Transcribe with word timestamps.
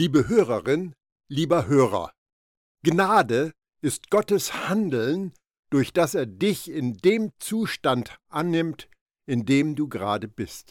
Liebe 0.00 0.28
Hörerin, 0.28 0.94
lieber 1.28 1.66
Hörer, 1.66 2.12
Gnade 2.84 3.52
ist 3.80 4.12
Gottes 4.12 4.68
Handeln, 4.68 5.32
durch 5.70 5.92
das 5.92 6.14
er 6.14 6.24
dich 6.24 6.70
in 6.70 6.98
dem 6.98 7.32
Zustand 7.40 8.16
annimmt, 8.28 8.88
in 9.26 9.44
dem 9.44 9.74
du 9.74 9.88
gerade 9.88 10.28
bist. 10.28 10.70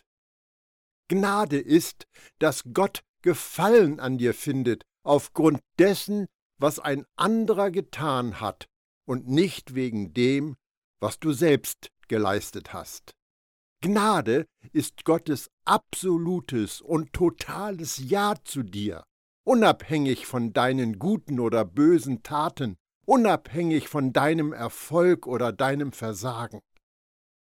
Gnade 1.10 1.60
ist, 1.60 2.08
dass 2.40 2.64
Gott 2.72 3.04
Gefallen 3.22 4.00
an 4.00 4.18
dir 4.18 4.34
findet 4.34 4.86
aufgrund 5.04 5.60
dessen, 5.78 6.28
was 6.58 6.80
ein 6.80 7.04
anderer 7.18 7.70
getan 7.70 8.40
hat 8.40 8.70
und 9.06 9.28
nicht 9.28 9.76
wegen 9.76 10.14
dem, 10.14 10.56
was 11.02 11.20
du 11.20 11.34
selbst 11.34 11.92
geleistet 12.08 12.72
hast. 12.72 13.12
Gnade 13.82 14.46
ist 14.72 15.04
Gottes 15.04 15.50
absolutes 15.66 16.80
und 16.80 17.12
totales 17.12 17.98
Ja 17.98 18.34
zu 18.46 18.64
dir, 18.64 19.04
unabhängig 19.48 20.26
von 20.26 20.52
deinen 20.52 21.00
guten 21.00 21.40
oder 21.40 21.64
bösen 21.64 22.22
Taten, 22.22 22.76
unabhängig 23.06 23.88
von 23.88 24.12
deinem 24.12 24.52
Erfolg 24.52 25.26
oder 25.26 25.54
deinem 25.54 25.94
Versagen. 25.94 26.60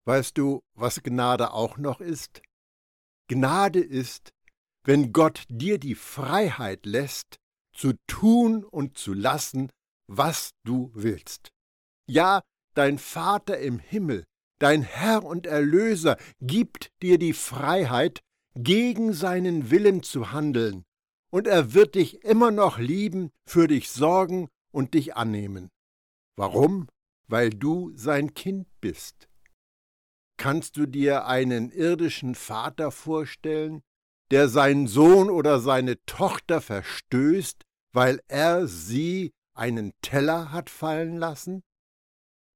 Weißt 0.05 0.37
du, 0.37 0.61
was 0.75 1.01
Gnade 1.01 1.51
auch 1.51 1.77
noch 1.77 1.99
ist? 1.99 2.43
Gnade 3.27 3.79
ist, 3.79 4.29
wenn 4.83 5.13
Gott 5.13 5.45
dir 5.49 5.79
die 5.79 5.95
Freiheit 5.95 6.85
lässt, 6.85 7.37
zu 7.73 7.93
tun 8.05 8.63
und 8.63 8.97
zu 8.99 9.13
lassen, 9.13 9.71
was 10.07 10.51
du 10.63 10.91
willst. 10.93 11.49
Ja, 12.07 12.41
dein 12.75 12.99
Vater 12.99 13.57
im 13.57 13.79
Himmel, 13.79 14.25
dein 14.59 14.83
Herr 14.83 15.23
und 15.23 15.47
Erlöser, 15.47 16.17
gibt 16.39 16.91
dir 17.01 17.17
die 17.17 17.33
Freiheit, 17.33 18.19
gegen 18.55 19.13
seinen 19.13 19.71
Willen 19.71 20.03
zu 20.03 20.31
handeln, 20.31 20.83
und 21.29 21.47
er 21.47 21.73
wird 21.73 21.95
dich 21.95 22.23
immer 22.23 22.51
noch 22.51 22.77
lieben, 22.77 23.31
für 23.45 23.67
dich 23.67 23.89
sorgen 23.89 24.49
und 24.71 24.93
dich 24.93 25.15
annehmen. 25.15 25.69
Warum? 26.35 26.87
Weil 27.27 27.49
du 27.49 27.91
sein 27.95 28.33
Kind 28.33 28.67
bist. 28.81 29.27
Kannst 30.37 30.77
du 30.77 30.85
dir 30.85 31.25
einen 31.25 31.69
irdischen 31.69 32.33
Vater 32.33 32.91
vorstellen, 32.91 33.81
der 34.31 34.47
seinen 34.47 34.87
Sohn 34.87 35.29
oder 35.29 35.59
seine 35.59 36.03
Tochter 36.05 36.61
verstößt, 36.61 37.63
weil 37.91 38.21
er 38.27 38.67
sie 38.67 39.33
einen 39.53 39.91
Teller 40.01 40.51
hat 40.51 40.69
fallen 40.69 41.17
lassen? 41.17 41.61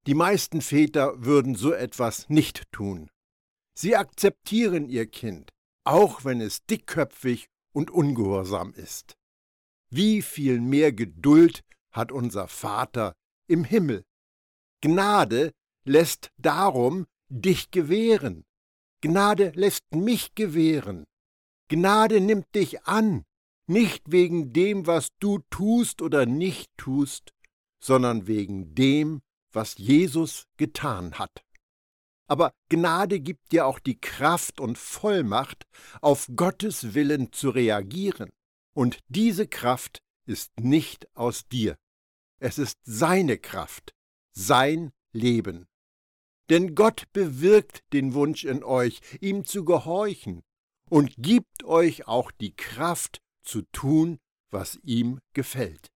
Die 0.08 0.14
meisten 0.14 0.62
Väter 0.62 1.26
würden 1.26 1.56
so 1.56 1.74
etwas 1.74 2.30
nicht 2.30 2.72
tun. 2.72 3.10
Sie 3.76 3.96
akzeptieren 3.96 4.88
ihr 4.88 5.08
Kind, 5.08 5.50
auch 5.84 6.26
wenn 6.26 6.42
es 6.42 6.66
dickköpfig 6.66 7.50
und 7.74 7.92
ungehorsam 7.92 8.74
ist. 8.74 9.18
Wie 9.90 10.22
viel 10.22 10.62
mehr 10.62 10.94
Geduld 10.94 11.64
hat 11.92 12.12
unser 12.12 12.48
Vater 12.48 13.14
im 13.48 13.64
Himmel? 13.64 14.06
Gnade 14.82 15.52
lässt 15.86 16.32
darum 16.38 17.06
dich 17.30 17.72
gewähren. 17.72 18.46
Gnade 19.02 19.52
lässt 19.56 19.84
mich 19.94 20.34
gewähren. 20.34 21.06
Gnade 21.68 22.22
nimmt 22.22 22.54
dich 22.56 22.84
an, 22.86 23.26
nicht 23.68 24.12
wegen 24.12 24.54
dem, 24.54 24.88
was 24.88 25.10
du 25.20 25.40
tust 25.50 26.02
oder 26.02 26.26
nicht 26.26 26.72
tust, 26.78 27.34
sondern 27.80 28.28
wegen 28.28 28.76
dem, 28.76 29.22
was 29.52 29.78
Jesus 29.78 30.48
getan 30.58 31.20
hat. 31.20 31.43
Aber 32.34 32.52
Gnade 32.68 33.20
gibt 33.20 33.52
dir 33.52 33.68
auch 33.68 33.78
die 33.78 34.02
Kraft 34.02 34.60
und 34.60 34.80
Vollmacht, 34.80 35.68
auf 36.02 36.28
Gottes 36.36 36.96
Willen 36.96 37.32
zu 37.32 37.52
reagieren. 37.52 38.32
Und 38.76 38.98
diese 39.08 39.48
Kraft 39.48 40.02
ist 40.26 40.52
nicht 40.60 41.08
aus 41.16 41.48
dir. 41.48 41.78
Es 42.40 42.58
ist 42.58 42.80
seine 42.86 43.38
Kraft, 43.38 43.94
sein 44.32 44.94
Leben. 45.12 45.68
Denn 46.50 46.74
Gott 46.74 47.04
bewirkt 47.14 47.84
den 47.94 48.16
Wunsch 48.16 48.46
in 48.46 48.64
euch, 48.64 49.00
ihm 49.22 49.46
zu 49.46 49.64
gehorchen, 49.64 50.42
und 50.90 51.14
gibt 51.18 51.64
euch 51.64 52.08
auch 52.08 52.32
die 52.32 52.56
Kraft 52.56 53.22
zu 53.44 53.62
tun, 53.72 54.18
was 54.50 54.80
ihm 54.82 55.20
gefällt. 55.34 55.92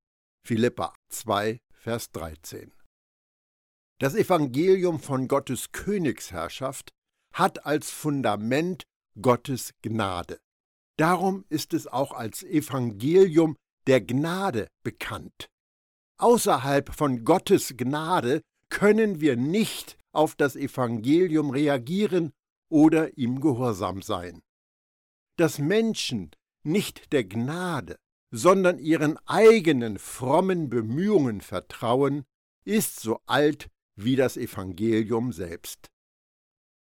Philippa 0.45 0.93
2, 1.09 1.63
Vers 1.73 2.11
13. 2.11 2.76
Das 3.99 4.15
Evangelium 4.15 5.01
von 5.01 5.27
Gottes 5.27 5.73
Königsherrschaft 5.73 6.93
hat 7.33 7.65
als 7.65 7.91
Fundament 7.91 8.85
Gottes 9.21 9.73
Gnade. 9.81 10.39
Darum 10.99 11.45
ist 11.49 11.73
es 11.73 11.87
auch 11.87 12.13
als 12.13 12.43
Evangelium 12.43 13.57
der 13.87 14.03
Gnade 14.03 14.69
bekannt. 14.83 15.49
Außerhalb 16.19 16.93
von 16.95 17.25
Gottes 17.25 17.77
Gnade 17.77 18.43
können 18.71 19.21
wir 19.21 19.37
nicht 19.37 19.97
auf 20.13 20.35
das 20.35 20.57
Evangelium 20.57 21.51
reagieren 21.51 22.33
oder 22.71 23.17
ihm 23.17 23.41
gehorsam 23.41 24.03
sein. 24.03 24.43
Dass 25.39 25.59
Menschen 25.59 26.31
nicht 26.63 27.13
der 27.13 27.25
Gnade, 27.25 27.97
sondern 28.31 28.79
ihren 28.79 29.19
eigenen 29.27 29.99
frommen 29.99 30.69
Bemühungen 30.69 31.41
vertrauen, 31.41 32.25
ist 32.65 33.01
so 33.01 33.21
alt 33.27 33.71
wie 33.97 34.17
das 34.17 34.37
Evangelium 34.37 35.33
selbst. 35.33 35.89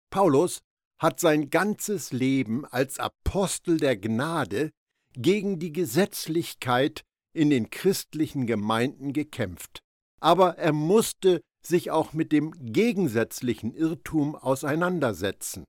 Paulus 0.10 0.62
hat 1.00 1.20
sein 1.20 1.50
ganzes 1.50 2.12
Leben 2.12 2.66
als 2.66 3.00
Apostel 3.00 3.78
der 3.78 3.98
Gnade 3.98 4.72
gegen 5.16 5.60
die 5.60 5.74
Gesetzlichkeit 5.74 7.04
in 7.34 7.50
den 7.50 7.70
christlichen 7.70 8.48
Gemeinden 8.48 9.12
gekämpft, 9.12 9.80
aber 10.22 10.58
er 10.58 10.72
musste 10.72 11.42
sich 11.66 11.92
auch 11.92 12.14
mit 12.14 12.32
dem 12.32 12.52
gegensätzlichen 12.74 13.74
Irrtum 13.74 14.36
auseinandersetzen, 14.36 15.66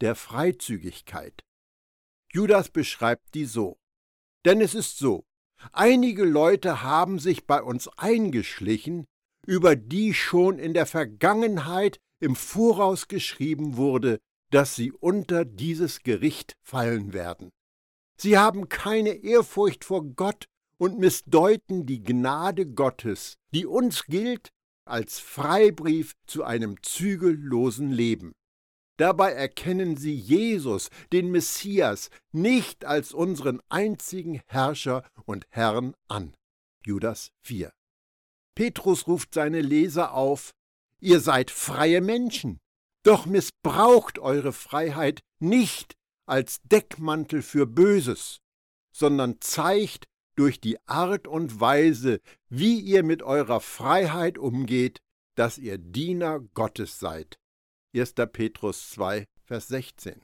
der 0.00 0.14
Freizügigkeit. 0.14 1.42
Judas 2.32 2.70
beschreibt 2.70 3.34
die 3.34 3.44
so. 3.44 3.76
Denn 4.44 4.60
es 4.60 4.74
ist 4.74 4.98
so, 4.98 5.24
einige 5.72 6.24
Leute 6.24 6.82
haben 6.82 7.18
sich 7.18 7.46
bei 7.46 7.62
uns 7.62 7.88
eingeschlichen, 7.98 9.04
über 9.46 9.76
die 9.76 10.14
schon 10.14 10.58
in 10.58 10.74
der 10.74 10.86
Vergangenheit 10.86 11.98
im 12.20 12.36
Voraus 12.36 13.08
geschrieben 13.08 13.76
wurde, 13.76 14.20
dass 14.50 14.76
sie 14.76 14.92
unter 14.92 15.44
dieses 15.44 16.02
Gericht 16.02 16.56
fallen 16.62 17.12
werden. 17.12 17.50
Sie 18.16 18.38
haben 18.38 18.68
keine 18.68 19.10
Ehrfurcht 19.10 19.84
vor 19.84 20.04
Gott 20.04 20.46
und 20.78 20.98
missdeuten 20.98 21.86
die 21.86 22.02
Gnade 22.02 22.66
Gottes, 22.66 23.36
die 23.52 23.66
uns 23.66 24.04
gilt 24.06 24.50
als 24.84 25.18
Freibrief 25.18 26.12
zu 26.26 26.44
einem 26.44 26.80
zügellosen 26.82 27.90
Leben. 27.90 28.32
Dabei 28.98 29.32
erkennen 29.32 29.96
sie 29.96 30.14
Jesus, 30.14 30.90
den 31.12 31.30
Messias, 31.30 32.10
nicht 32.30 32.84
als 32.84 33.12
unseren 33.12 33.60
einzigen 33.68 34.40
Herrscher 34.46 35.04
und 35.24 35.46
Herrn 35.48 35.94
an. 36.08 36.34
Judas 36.84 37.30
4. 37.42 37.72
Petrus 38.54 39.06
ruft 39.06 39.34
seine 39.34 39.60
Leser 39.60 40.12
auf, 40.14 40.52
ihr 41.00 41.20
seid 41.20 41.50
freie 41.50 42.00
Menschen, 42.00 42.58
doch 43.02 43.26
missbraucht 43.26 44.18
eure 44.18 44.52
Freiheit 44.52 45.20
nicht 45.40 45.94
als 46.26 46.60
Deckmantel 46.62 47.42
für 47.42 47.66
Böses, 47.66 48.40
sondern 48.94 49.40
zeigt 49.40 50.06
durch 50.36 50.60
die 50.60 50.78
Art 50.86 51.26
und 51.26 51.60
Weise, 51.60 52.20
wie 52.48 52.78
ihr 52.78 53.02
mit 53.02 53.22
eurer 53.22 53.60
Freiheit 53.60 54.38
umgeht, 54.38 55.00
dass 55.34 55.58
ihr 55.58 55.78
Diener 55.78 56.40
Gottes 56.40 56.98
seid. 56.98 57.38
1. 57.94 58.14
Petrus 58.32 58.90
2, 58.90 59.26
Vers 59.44 59.68
16. 59.68 60.22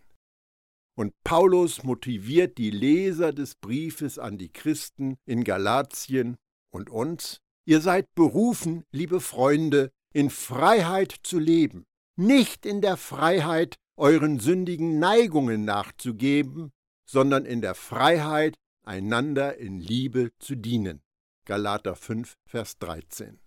Und 0.97 1.13
Paulus 1.23 1.85
motiviert 1.85 2.59
die 2.59 2.71
Leser 2.71 3.33
des 3.33 3.55
Briefes 3.55 4.19
an 4.19 4.39
die 4.39 4.53
Christen 4.53 5.17
in 5.27 5.45
Galatien 5.45 6.37
und 6.71 6.91
uns, 6.91 7.41
Ihr 7.69 7.83
seid 7.83 8.15
berufen, 8.15 8.87
liebe 8.93 9.21
Freunde, 9.21 9.93
in 10.15 10.31
Freiheit 10.31 11.15
zu 11.23 11.39
leben, 11.39 11.85
nicht 12.17 12.65
in 12.65 12.81
der 12.81 12.97
Freiheit, 12.97 13.75
euren 13.99 14.41
sündigen 14.41 14.99
Neigungen 14.99 15.67
nachzugeben, 15.67 16.73
sondern 17.05 17.45
in 17.45 17.61
der 17.61 17.75
Freiheit, 17.75 18.57
einander 18.87 19.59
in 19.59 19.81
Liebe 19.81 20.31
zu 20.39 20.55
dienen. 20.55 21.03
Galater 21.45 21.95
5, 21.95 22.39
Vers 22.47 22.79
13. 22.79 23.39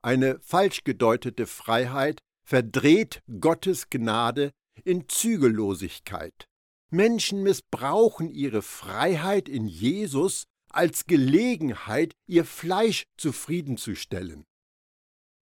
Eine 0.00 0.38
falsch 0.38 0.84
gedeutete 0.84 1.48
Freiheit 1.48 2.20
verdreht 2.44 3.20
Gottes 3.40 3.90
Gnade 3.90 4.52
in 4.84 5.08
Zügellosigkeit. 5.08 6.46
Menschen 6.92 7.42
missbrauchen 7.42 8.30
ihre 8.30 8.62
Freiheit 8.62 9.48
in 9.48 9.66
Jesus 9.66 10.44
als 10.70 11.06
Gelegenheit, 11.06 12.14
ihr 12.26 12.44
Fleisch 12.44 13.04
zufriedenzustellen. 13.16 14.44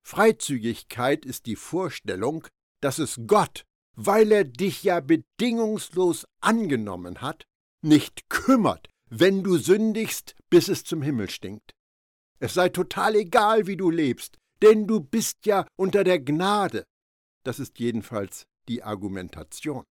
Freizügigkeit 0.02 1.26
ist 1.26 1.46
die 1.46 1.56
Vorstellung, 1.56 2.46
dass 2.80 2.98
es 2.98 3.20
Gott, 3.26 3.64
weil 3.94 4.32
er 4.32 4.44
dich 4.44 4.82
ja 4.82 5.00
bedingungslos 5.00 6.26
angenommen 6.40 7.20
hat, 7.20 7.44
nicht 7.82 8.28
kümmert, 8.28 8.88
wenn 9.10 9.42
du 9.42 9.58
sündigst, 9.58 10.34
bis 10.50 10.68
es 10.68 10.84
zum 10.84 11.02
Himmel 11.02 11.28
stinkt. 11.30 11.74
Es 12.40 12.54
sei 12.54 12.68
total 12.68 13.16
egal, 13.16 13.66
wie 13.66 13.76
du 13.76 13.90
lebst, 13.90 14.38
denn 14.62 14.86
du 14.86 15.00
bist 15.00 15.44
ja 15.46 15.66
unter 15.76 16.04
der 16.04 16.20
Gnade. 16.20 16.84
Das 17.44 17.58
ist 17.58 17.78
jedenfalls 17.78 18.46
die 18.68 18.82
Argumentation. 18.82 19.84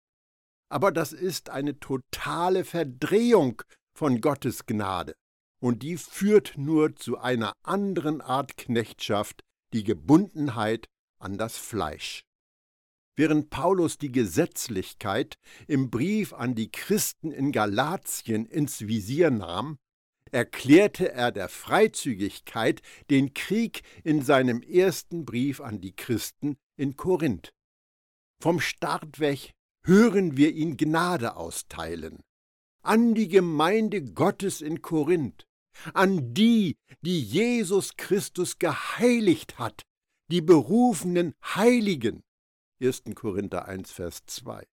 Aber 0.68 0.92
das 0.92 1.12
ist 1.12 1.50
eine 1.50 1.78
totale 1.78 2.64
Verdrehung 2.64 3.62
von 3.96 4.20
Gottes 4.20 4.66
Gnade, 4.66 5.14
und 5.60 5.82
die 5.82 5.96
führt 5.96 6.54
nur 6.56 6.96
zu 6.96 7.18
einer 7.18 7.52
anderen 7.62 8.20
Art 8.20 8.56
Knechtschaft, 8.56 9.42
die 9.72 9.84
Gebundenheit 9.84 10.86
an 11.18 11.38
das 11.38 11.56
Fleisch. 11.56 12.24
Während 13.16 13.48
Paulus 13.48 13.96
die 13.96 14.12
Gesetzlichkeit 14.12 15.36
im 15.66 15.90
Brief 15.90 16.34
an 16.34 16.54
die 16.54 16.70
Christen 16.70 17.32
in 17.32 17.50
Galatien 17.50 18.44
ins 18.44 18.86
Visier 18.86 19.30
nahm, 19.30 19.78
erklärte 20.30 21.12
er 21.12 21.32
der 21.32 21.48
Freizügigkeit 21.48 22.82
den 23.08 23.32
Krieg 23.32 23.82
in 24.04 24.22
seinem 24.22 24.62
ersten 24.62 25.24
Brief 25.24 25.60
an 25.60 25.80
die 25.80 25.96
Christen 25.96 26.56
in 26.76 26.96
Korinth. 26.96 27.54
Vom 28.42 28.60
Start 28.60 29.18
weg 29.18 29.52
hören 29.84 30.36
wir 30.36 30.52
ihn 30.52 30.76
Gnade 30.76 31.36
austeilen. 31.36 32.22
An 32.82 33.14
die 33.14 33.28
Gemeinde 33.28 34.02
Gottes 34.02 34.60
in 34.60 34.82
Korinth, 34.82 35.45
an 35.94 36.34
die, 36.34 36.76
die 37.02 37.20
Jesus 37.20 37.96
Christus 37.96 38.58
geheiligt 38.58 39.58
hat, 39.58 39.82
die 40.30 40.40
berufenen 40.40 41.34
Heiligen. 41.42 42.22
1. 42.80 43.04
Korinther 43.14 43.66
1, 43.66 43.90
Vers 43.92 44.24
2. 44.26 44.66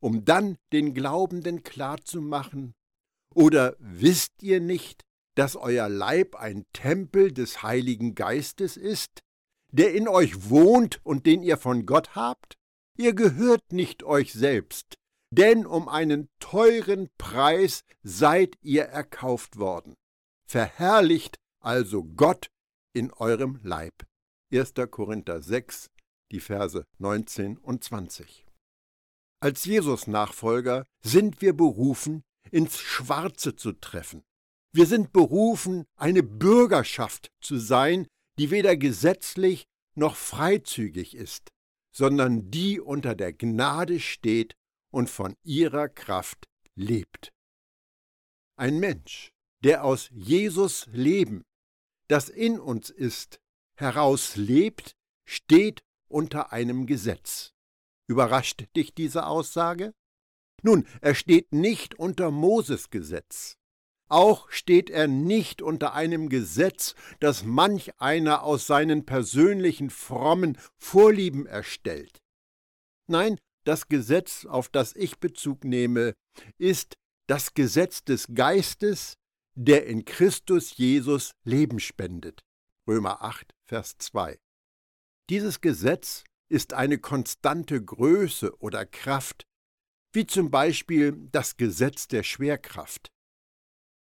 Um 0.00 0.24
dann 0.24 0.56
den 0.72 0.94
Glaubenden 0.94 1.62
klarzumachen, 1.62 2.74
oder 3.34 3.76
wisst 3.78 4.42
ihr 4.42 4.60
nicht, 4.60 5.04
dass 5.34 5.56
euer 5.56 5.88
Leib 5.88 6.34
ein 6.34 6.66
Tempel 6.72 7.32
des 7.32 7.62
Heiligen 7.62 8.14
Geistes 8.14 8.76
ist, 8.76 9.20
der 9.70 9.94
in 9.94 10.08
euch 10.08 10.50
wohnt 10.50 11.00
und 11.04 11.26
den 11.26 11.42
ihr 11.42 11.56
von 11.56 11.86
Gott 11.86 12.14
habt? 12.14 12.56
Ihr 12.96 13.14
gehört 13.14 13.72
nicht 13.72 14.02
euch 14.02 14.32
selbst, 14.32 14.96
denn 15.30 15.66
um 15.66 15.88
einen 15.88 16.28
teuren 16.40 17.08
Preis 17.18 17.84
seid 18.02 18.56
ihr 18.60 18.84
erkauft 18.84 19.58
worden. 19.58 19.94
Verherrlicht 20.50 21.36
also 21.60 22.04
Gott 22.04 22.50
in 22.94 23.12
eurem 23.12 23.60
Leib. 23.62 24.06
1. 24.50 24.72
Korinther 24.90 25.42
6, 25.42 25.90
die 26.32 26.40
Verse 26.40 26.86
19 26.96 27.58
und 27.58 27.84
20. 27.84 28.46
Als 29.40 29.66
Jesus-Nachfolger 29.66 30.86
sind 31.02 31.42
wir 31.42 31.52
berufen, 31.52 32.22
ins 32.50 32.78
Schwarze 32.78 33.56
zu 33.56 33.72
treffen. 33.72 34.22
Wir 34.72 34.86
sind 34.86 35.12
berufen, 35.12 35.84
eine 35.96 36.22
Bürgerschaft 36.22 37.30
zu 37.42 37.58
sein, 37.58 38.06
die 38.38 38.50
weder 38.50 38.74
gesetzlich 38.78 39.66
noch 39.96 40.16
freizügig 40.16 41.14
ist, 41.14 41.50
sondern 41.94 42.50
die 42.50 42.80
unter 42.80 43.14
der 43.14 43.34
Gnade 43.34 44.00
steht 44.00 44.54
und 44.90 45.10
von 45.10 45.34
ihrer 45.42 45.90
Kraft 45.90 46.46
lebt. 46.74 47.32
Ein 48.56 48.80
Mensch, 48.80 49.30
der 49.64 49.84
aus 49.84 50.08
Jesus 50.12 50.86
Leben, 50.92 51.44
das 52.08 52.28
in 52.28 52.58
uns 52.58 52.90
ist, 52.90 53.40
heraus 53.76 54.36
lebt, 54.36 54.96
steht 55.24 55.82
unter 56.08 56.52
einem 56.52 56.86
Gesetz. 56.86 57.52
Überrascht 58.08 58.64
dich 58.76 58.94
diese 58.94 59.26
Aussage? 59.26 59.92
Nun, 60.62 60.86
er 61.00 61.14
steht 61.14 61.52
nicht 61.52 61.98
unter 61.98 62.30
Moses 62.30 62.90
Gesetz. 62.90 63.58
Auch 64.08 64.50
steht 64.50 64.88
er 64.88 65.06
nicht 65.06 65.60
unter 65.60 65.92
einem 65.92 66.30
Gesetz, 66.30 66.94
das 67.20 67.44
manch 67.44 68.00
einer 68.00 68.42
aus 68.42 68.66
seinen 68.66 69.04
persönlichen 69.04 69.90
frommen 69.90 70.56
Vorlieben 70.78 71.46
erstellt. 71.46 72.22
Nein, 73.06 73.38
das 73.64 73.88
Gesetz, 73.88 74.46
auf 74.46 74.70
das 74.70 74.96
ich 74.96 75.18
Bezug 75.18 75.64
nehme, 75.64 76.14
ist 76.56 76.96
das 77.26 77.52
Gesetz 77.52 78.02
des 78.02 78.28
Geistes, 78.34 79.17
der 79.60 79.86
in 79.86 80.04
Christus 80.04 80.76
Jesus 80.76 81.34
Leben 81.42 81.80
spendet. 81.80 82.44
Römer 82.86 83.22
8, 83.22 83.56
Vers 83.64 83.98
2. 83.98 84.38
Dieses 85.30 85.60
Gesetz 85.60 86.22
ist 86.48 86.74
eine 86.74 86.98
konstante 86.98 87.84
Größe 87.84 88.56
oder 88.60 88.86
Kraft, 88.86 89.48
wie 90.12 90.26
zum 90.26 90.52
Beispiel 90.52 91.28
das 91.32 91.56
Gesetz 91.56 92.06
der 92.06 92.22
Schwerkraft. 92.22 93.10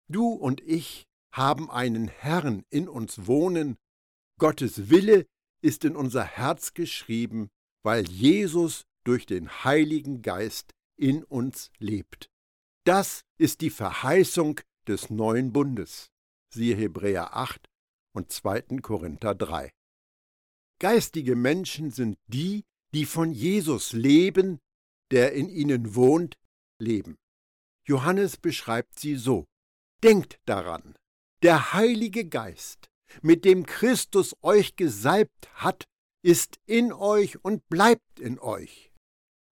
Du 0.08 0.28
und 0.28 0.62
ich 0.62 1.08
haben 1.34 1.72
einen 1.72 2.08
Herrn 2.08 2.64
in 2.70 2.88
uns 2.88 3.26
wohnen, 3.26 3.78
Gottes 4.38 4.92
Wille 4.92 5.26
ist 5.64 5.86
in 5.86 5.96
unser 5.96 6.24
Herz 6.24 6.76
geschrieben, 6.76 7.50
weil 7.84 8.08
Jesus 8.08 8.86
durch 9.04 9.26
den 9.26 9.50
Heiligen 9.64 10.22
Geist 10.22 10.76
in 10.98 11.24
uns 11.24 11.72
lebt. 11.80 12.30
Das 12.84 13.22
ist 13.40 13.62
die 13.62 13.72
Verheißung 13.72 14.62
des 14.88 15.10
neuen 15.10 15.54
Bundes. 15.54 16.12
Siehe 16.54 16.76
Hebräer 16.76 17.36
8 17.36 17.70
und 18.14 18.32
2. 18.32 18.80
Korinther 18.82 19.36
3. 19.36 19.72
Geistige 20.80 21.36
Menschen 21.36 21.92
sind 21.92 22.18
die, 22.28 22.64
die 22.94 23.06
von 23.06 23.32
Jesus 23.32 23.94
leben 23.94 24.60
der 25.12 25.34
in 25.34 25.50
ihnen 25.50 25.96
wohnt, 25.96 26.38
leben. 26.80 27.18
Johannes 27.86 28.38
beschreibt 28.38 29.00
sie 29.00 29.16
so. 29.16 29.46
Denkt 30.04 30.40
daran, 30.46 30.96
der 31.44 31.74
Heilige 31.74 32.28
Geist, 32.28 32.90
mit 33.22 33.46
dem 33.46 33.66
Christus 33.66 34.36
euch 34.42 34.76
gesalbt 34.76 35.50
hat, 35.54 35.86
ist 36.24 36.60
in 36.66 36.94
euch 36.94 37.44
und 37.44 37.68
bleibt 37.68 38.20
in 38.20 38.40
euch. 38.40 38.92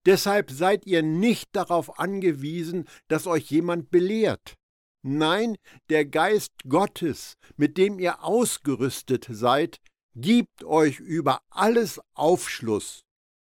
Deshalb 0.06 0.50
seid 0.50 0.86
ihr 0.86 1.04
nicht 1.04 1.50
darauf 1.52 2.00
angewiesen, 2.00 2.88
dass 3.10 3.28
euch 3.28 3.52
jemand 3.52 3.92
belehrt. 3.92 4.56
Nein, 5.02 5.56
der 5.90 6.06
Geist 6.06 6.52
Gottes, 6.68 7.36
mit 7.56 7.78
dem 7.78 8.00
ihr 8.00 8.24
ausgerüstet 8.24 9.28
seid, 9.30 9.80
gibt 10.16 10.64
euch 10.64 11.00
über 11.00 11.42
alles 11.50 12.02
Aufschluss, 12.14 13.02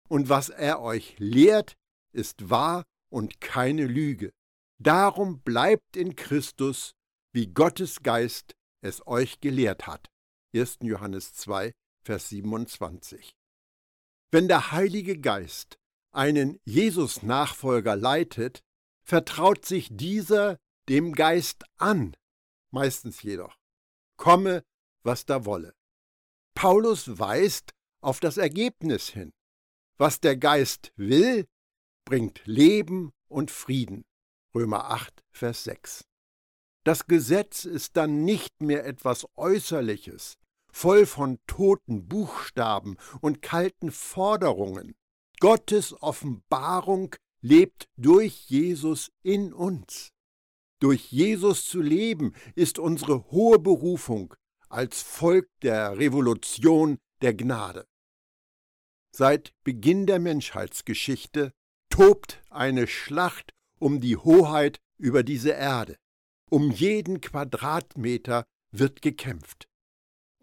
und 0.10 0.30
was 0.30 0.50
er 0.50 0.82
euch 0.82 1.16
lehrt, 1.18 1.76
ist 2.12 2.50
wahr 2.50 2.84
und 3.10 3.40
keine 3.40 3.86
Lüge. 3.86 4.32
Darum 4.82 5.42
bleibt 5.42 5.96
in 5.96 6.16
Christus, 6.16 6.94
wie 7.34 7.48
Gottes 7.48 8.04
Geist 8.04 8.54
es 8.82 9.06
euch 9.08 9.40
gelehrt 9.40 9.88
hat. 9.88 10.10
1. 10.54 10.80
Johannes 10.82 11.34
2, 11.34 11.72
Vers 12.04 12.30
27. 12.30 13.34
Wenn 14.32 14.48
der 14.48 14.72
Heilige 14.72 15.18
Geist 15.20 15.78
einen 16.12 16.60
Jesus-Nachfolger 16.66 17.96
leitet, 17.96 18.62
vertraut 19.06 19.66
sich 19.66 19.90
dieser 19.92 20.58
dem 20.90 21.14
Geist 21.14 21.64
an, 21.78 22.16
meistens 22.72 23.22
jedoch, 23.24 23.58
komme, 24.18 24.64
was 25.04 25.26
da 25.26 25.46
wolle. 25.46 25.74
Paulus 26.56 27.20
weist 27.20 27.74
auf 28.02 28.20
das 28.20 28.38
Ergebnis 28.38 29.10
hin. 29.10 29.34
Was 29.98 30.20
der 30.20 30.38
Geist 30.38 30.92
will, 30.96 31.48
bringt 32.06 32.42
Leben 32.46 33.12
und 33.28 33.52
Frieden. 33.52 34.06
Römer 34.54 34.90
8, 34.92 35.24
Vers 35.32 35.64
6. 35.66 36.06
Das 36.84 37.08
Gesetz 37.08 37.66
ist 37.66 37.98
dann 37.98 38.24
nicht 38.24 38.62
mehr 38.62 38.86
etwas 38.86 39.26
Äußerliches, 39.36 40.38
voll 40.72 41.06
von 41.06 41.40
toten 41.48 42.08
Buchstaben 42.08 42.98
und 43.22 43.42
kalten 43.42 43.92
Forderungen. 43.92 44.96
Gottes 45.40 46.00
Offenbarung 46.02 47.16
lebt 47.42 47.90
durch 47.98 48.46
Jesus 48.48 49.12
in 49.24 49.52
uns. 49.52 50.15
Durch 50.80 51.12
Jesus 51.12 51.66
zu 51.66 51.82
leben 51.82 52.34
ist 52.56 52.80
unsere 52.80 53.32
hohe 53.32 53.60
Berufung 53.60 54.34
als 54.70 55.02
Volk 55.02 55.50
der 55.62 55.98
Revolution 55.98 56.98
der 57.22 57.34
Gnade. 57.34 57.88
Seit 59.16 59.54
Beginn 59.64 60.06
der 60.06 60.20
Menschheitsgeschichte 60.20 61.54
tobt 61.90 62.44
eine 62.50 62.88
Schlacht 62.88 63.54
um 63.80 64.02
die 64.02 64.18
Hoheit 64.18 64.80
über 64.98 65.24
diese 65.24 65.52
Erde. 65.52 65.96
Um 66.50 66.72
jeden 66.72 67.22
Quadratmeter 67.22 68.46
wird 68.72 69.02
gekämpft. 69.02 69.68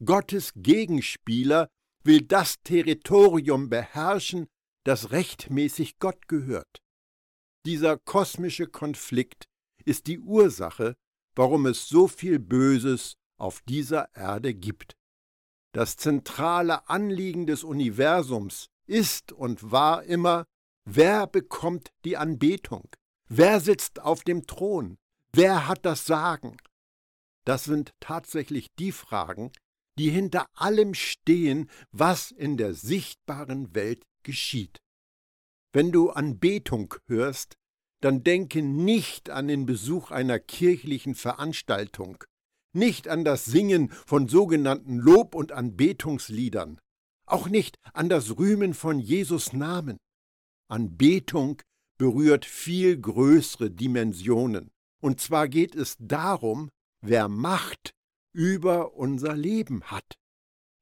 Gottes 0.05 0.53
Gegenspieler 0.57 1.69
will 2.03 2.23
das 2.23 2.57
Territorium 2.65 3.69
beherrschen, 3.69 4.49
das 4.85 5.13
rechtmäßig 5.13 5.99
Gott 5.99 6.27
gehört. 6.27 6.83
Dieser 7.67 7.99
kosmische 7.99 8.67
Konflikt 8.67 9.47
ist 9.85 10.07
die 10.07 10.19
Ursache, 10.19 10.95
warum 11.35 11.67
es 11.67 11.89
so 11.89 12.09
viel 12.09 12.39
Böses 12.39 13.15
auf 13.39 13.61
dieser 13.63 14.15
Erde 14.15 14.55
gibt. 14.55 14.95
Das 15.73 15.97
zentrale 15.97 16.89
Anliegen 16.89 17.47
des 17.47 17.65
Universums 17.65 18.67
ist 18.87 19.33
und 19.33 19.71
war 19.71 20.05
immer 20.05 20.45
Wer 20.85 21.27
bekommt 21.29 21.91
die 22.05 22.17
Anbetung? 22.17 22.89
Wer 23.29 23.61
sitzt 23.61 24.01
auf 24.01 24.25
dem 24.25 24.47
Thron? 24.47 24.99
Wer 25.33 25.69
hat 25.69 25.87
das 25.87 26.07
Sagen? 26.07 26.57
Das 27.45 27.65
sind 27.65 27.93
tatsächlich 28.01 28.67
die 28.79 28.93
Fragen, 28.93 29.53
die 29.99 30.11
hinter 30.11 30.47
allem 30.55 30.95
stehen, 30.95 31.71
was 31.91 32.31
in 32.31 32.57
der 32.57 32.75
sichtbaren 32.75 33.75
Welt 33.75 34.05
geschieht. 34.23 34.79
Wenn 35.73 35.93
du 35.93 36.11
Anbetung 36.11 36.95
hörst, 37.07 37.55
dann 38.03 38.25
denke 38.25 38.63
nicht 38.63 39.31
an 39.31 39.49
den 39.49 39.65
Besuch 39.65 40.11
einer 40.11 40.39
kirchlichen 40.39 41.15
Veranstaltung, 41.15 42.23
nicht 42.75 43.09
an 43.09 43.25
das 43.25 43.45
Singen 43.45 43.91
von 43.91 44.29
sogenannten 44.29 44.97
Lob- 44.97 45.35
und 45.35 45.53
Anbetungsliedern, 45.53 46.81
auch 47.27 47.49
nicht 47.49 47.77
an 47.93 48.09
das 48.09 48.37
Rühmen 48.39 48.75
von 48.75 48.99
Jesus 48.99 49.53
Namen. 49.53 49.99
Anbetung 50.69 51.63
berührt 51.97 52.45
viel 52.45 53.01
größere 53.01 53.71
Dimensionen. 53.71 54.71
Und 55.01 55.21
zwar 55.21 55.47
geht 55.49 55.75
es 55.75 55.97
darum, 56.01 56.71
wer 57.03 57.29
Macht 57.29 57.93
über 58.33 58.95
unser 58.95 59.37
Leben 59.37 59.85
hat. 59.85 60.15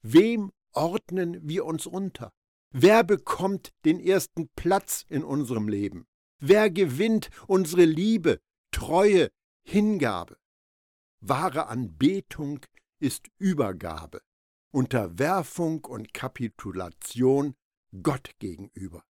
Wem 0.02 0.50
ordnen 0.72 1.46
wir 1.46 1.66
uns 1.66 1.86
unter? 1.86 2.30
Wer 2.72 3.04
bekommt 3.04 3.70
den 3.84 4.00
ersten 4.00 4.48
Platz 4.56 5.04
in 5.08 5.24
unserem 5.24 5.68
Leben? 5.68 6.06
Wer 6.40 6.70
gewinnt 6.70 7.28
unsere 7.46 7.84
Liebe, 7.84 8.40
Treue, 8.72 9.28
Hingabe? 9.62 10.38
Wahre 11.20 11.66
Anbetung 11.66 12.60
ist 12.98 13.28
Übergabe, 13.38 14.22
Unterwerfung 14.72 15.84
und 15.84 16.14
Kapitulation 16.14 17.54
Gott 18.02 18.30
gegenüber. 18.38 19.04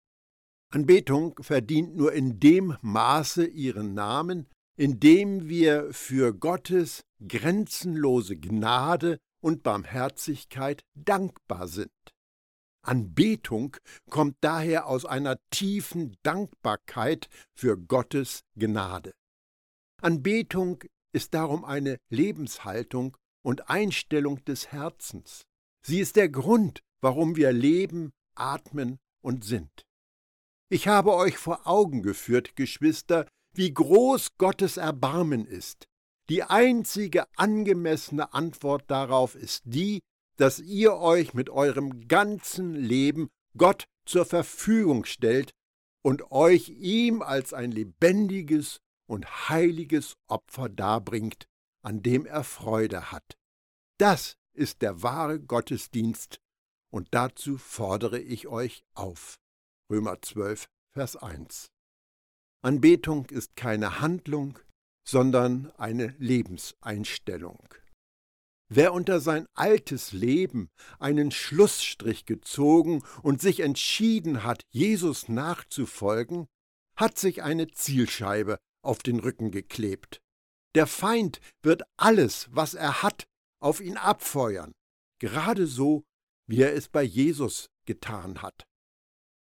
Anbetung 0.72 1.36
verdient 1.40 1.96
nur 1.96 2.14
in 2.14 2.40
dem 2.40 2.76
Maße 2.82 3.46
ihren 3.46 3.94
Namen, 3.94 4.48
indem 4.76 5.48
wir 5.48 5.94
für 5.94 6.34
Gottes 6.34 7.04
grenzenlose 7.28 8.38
Gnade 8.38 9.20
und 9.40 9.62
Barmherzigkeit 9.62 10.84
dankbar 10.96 11.68
sind. 11.68 11.92
Anbetung 12.82 13.76
kommt 14.10 14.38
daher 14.42 14.88
aus 14.88 15.06
einer 15.06 15.38
tiefen 15.50 16.18
Dankbarkeit 16.24 17.30
für 17.54 17.78
Gottes 17.78 18.44
Gnade. 18.56 19.14
Anbetung 20.02 20.84
ist 21.12 21.34
darum 21.34 21.66
eine 21.66 21.98
Lebenshaltung 22.10 23.18
und 23.44 23.70
Einstellung 23.70 24.44
des 24.46 24.72
Herzens. 24.72 25.44
Sie 25.86 26.00
ist 26.00 26.16
der 26.16 26.30
Grund, 26.30 26.82
warum 27.02 27.36
wir 27.36 27.52
leben, 27.52 28.12
atmen 28.36 29.00
und 29.22 29.44
sind. 29.44 29.86
Ich 30.70 30.88
habe 30.88 31.14
euch 31.16 31.38
vor 31.38 31.68
Augen 31.68 32.04
geführt, 32.04 32.56
Geschwister, 32.56 33.28
wie 33.54 33.74
groß 33.74 34.38
Gottes 34.38 34.78
Erbarmen 34.78 35.46
ist. 35.46 35.88
Die 36.30 36.44
einzige 36.44 37.26
angemessene 37.38 38.34
Antwort 38.34 38.84
darauf 38.88 39.34
ist 39.34 39.64
die, 39.66 40.02
dass 40.40 40.60
ihr 40.60 40.96
euch 40.96 41.34
mit 41.34 41.50
eurem 41.50 42.08
ganzen 42.08 42.74
Leben 42.74 43.30
Gott 43.58 43.88
zur 44.06 44.26
Verfügung 44.26 45.04
stellt 45.04 45.52
und 46.02 46.32
euch 46.32 46.70
ihm 46.70 47.22
als 47.22 47.54
ein 47.54 47.72
lebendiges 47.72 48.80
und 49.06 49.50
heiliges 49.50 50.16
Opfer 50.28 50.70
darbringt, 50.70 51.46
an 51.82 52.02
dem 52.02 52.26
er 52.26 52.46
Freude 52.46 53.12
hat. 53.12 53.38
Das 53.98 54.38
ist 54.54 54.82
der 54.82 55.04
wahre 55.04 55.42
Gottesdienst, 55.42 56.40
und 56.90 57.10
dazu 57.12 57.58
fordere 57.58 58.20
ich 58.20 58.48
euch 58.48 58.84
auf. 58.94 59.40
Römer 59.92 60.22
12, 60.22 60.70
Vers 60.94 61.18
1. 61.18 61.70
Anbetung 62.62 63.26
ist 63.26 63.58
keine 63.58 64.00
Handlung, 64.00 64.58
sondern 65.06 65.72
eine 65.78 66.16
Lebenseinstellung. 66.18 67.60
Wer 68.72 68.94
unter 68.94 69.20
sein 69.20 69.48
altes 69.56 70.12
Leben 70.12 70.70
einen 71.00 71.32
Schlussstrich 71.32 72.26
gezogen 72.26 73.04
und 73.24 73.42
sich 73.42 73.62
entschieden 73.62 74.44
hat, 74.44 74.62
Jesus 74.70 75.28
nachzufolgen, 75.28 76.48
hat 76.96 77.18
sich 77.18 77.42
eine 77.42 77.68
Zielscheibe 77.72 78.60
auf 78.84 79.00
den 79.00 79.20
Rücken 79.20 79.50
geklebt. 79.50 80.22
Der 80.76 80.86
Feind 80.86 81.42
wird 81.64 81.82
alles, 81.98 82.48
was 82.52 82.76
er 82.76 83.02
hat, 83.02 83.26
auf 83.60 83.82
ihn 83.82 83.98
abfeuern, 83.98 84.74
gerade 85.20 85.66
so, 85.66 86.04
wie 86.48 86.62
er 86.62 86.74
es 86.74 86.90
bei 86.90 87.04
Jesus 87.04 87.70
getan 87.86 88.44
hat. 88.44 88.66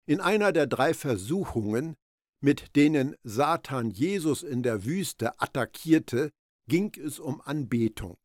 In 0.06 0.20
einer 0.20 0.52
der 0.52 0.66
drei 0.66 0.92
Versuchungen, 0.92 1.96
mit 2.42 2.76
denen 2.76 3.16
Satan 3.22 3.90
Jesus 3.90 4.42
in 4.42 4.62
der 4.62 4.84
Wüste 4.84 5.40
attackierte, 5.40 6.30
ging 6.68 6.92
es 6.94 7.18
um 7.18 7.40
Anbetung. 7.40 8.18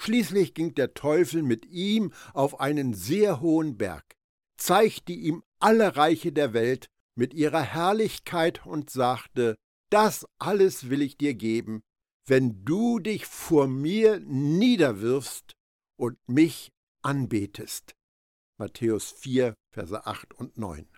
Schließlich 0.00 0.54
ging 0.54 0.74
der 0.74 0.94
Teufel 0.94 1.42
mit 1.42 1.66
ihm 1.66 2.12
auf 2.32 2.60
einen 2.60 2.94
sehr 2.94 3.40
hohen 3.40 3.76
Berg, 3.76 4.16
zeigte 4.56 5.12
ihm 5.12 5.42
alle 5.58 5.96
Reiche 5.96 6.32
der 6.32 6.52
Welt 6.52 6.88
mit 7.14 7.34
ihrer 7.34 7.62
Herrlichkeit 7.62 8.64
und 8.64 8.88
sagte, 8.88 9.56
das 9.90 10.26
alles 10.38 10.88
will 10.88 11.02
ich 11.02 11.18
dir 11.18 11.34
geben, 11.34 11.82
wenn 12.26 12.64
du 12.64 12.98
dich 12.98 13.26
vor 13.26 13.66
mir 13.66 14.20
niederwirfst 14.20 15.54
und 15.96 16.16
mich 16.28 16.70
anbetest. 17.02 17.94
Matthäus 18.58 19.10
4, 19.10 19.54
Verse 19.72 20.06
8 20.06 20.32
und 20.34 20.56
9 20.56 20.88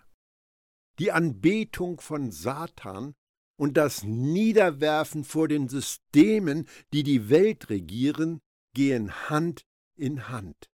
die 0.99 1.11
Anbetung 1.11 1.99
von 1.99 2.31
Satan 2.31 3.15
und 3.57 3.77
das 3.77 4.03
Niederwerfen 4.03 5.23
vor 5.23 5.47
den 5.47 5.69
Systemen, 5.69 6.67
die 6.93 7.03
die 7.03 7.29
Welt 7.29 7.69
regieren, 7.69 8.39
gehen 8.73 9.29
Hand 9.29 9.65
in 9.95 10.29
Hand. 10.29 10.69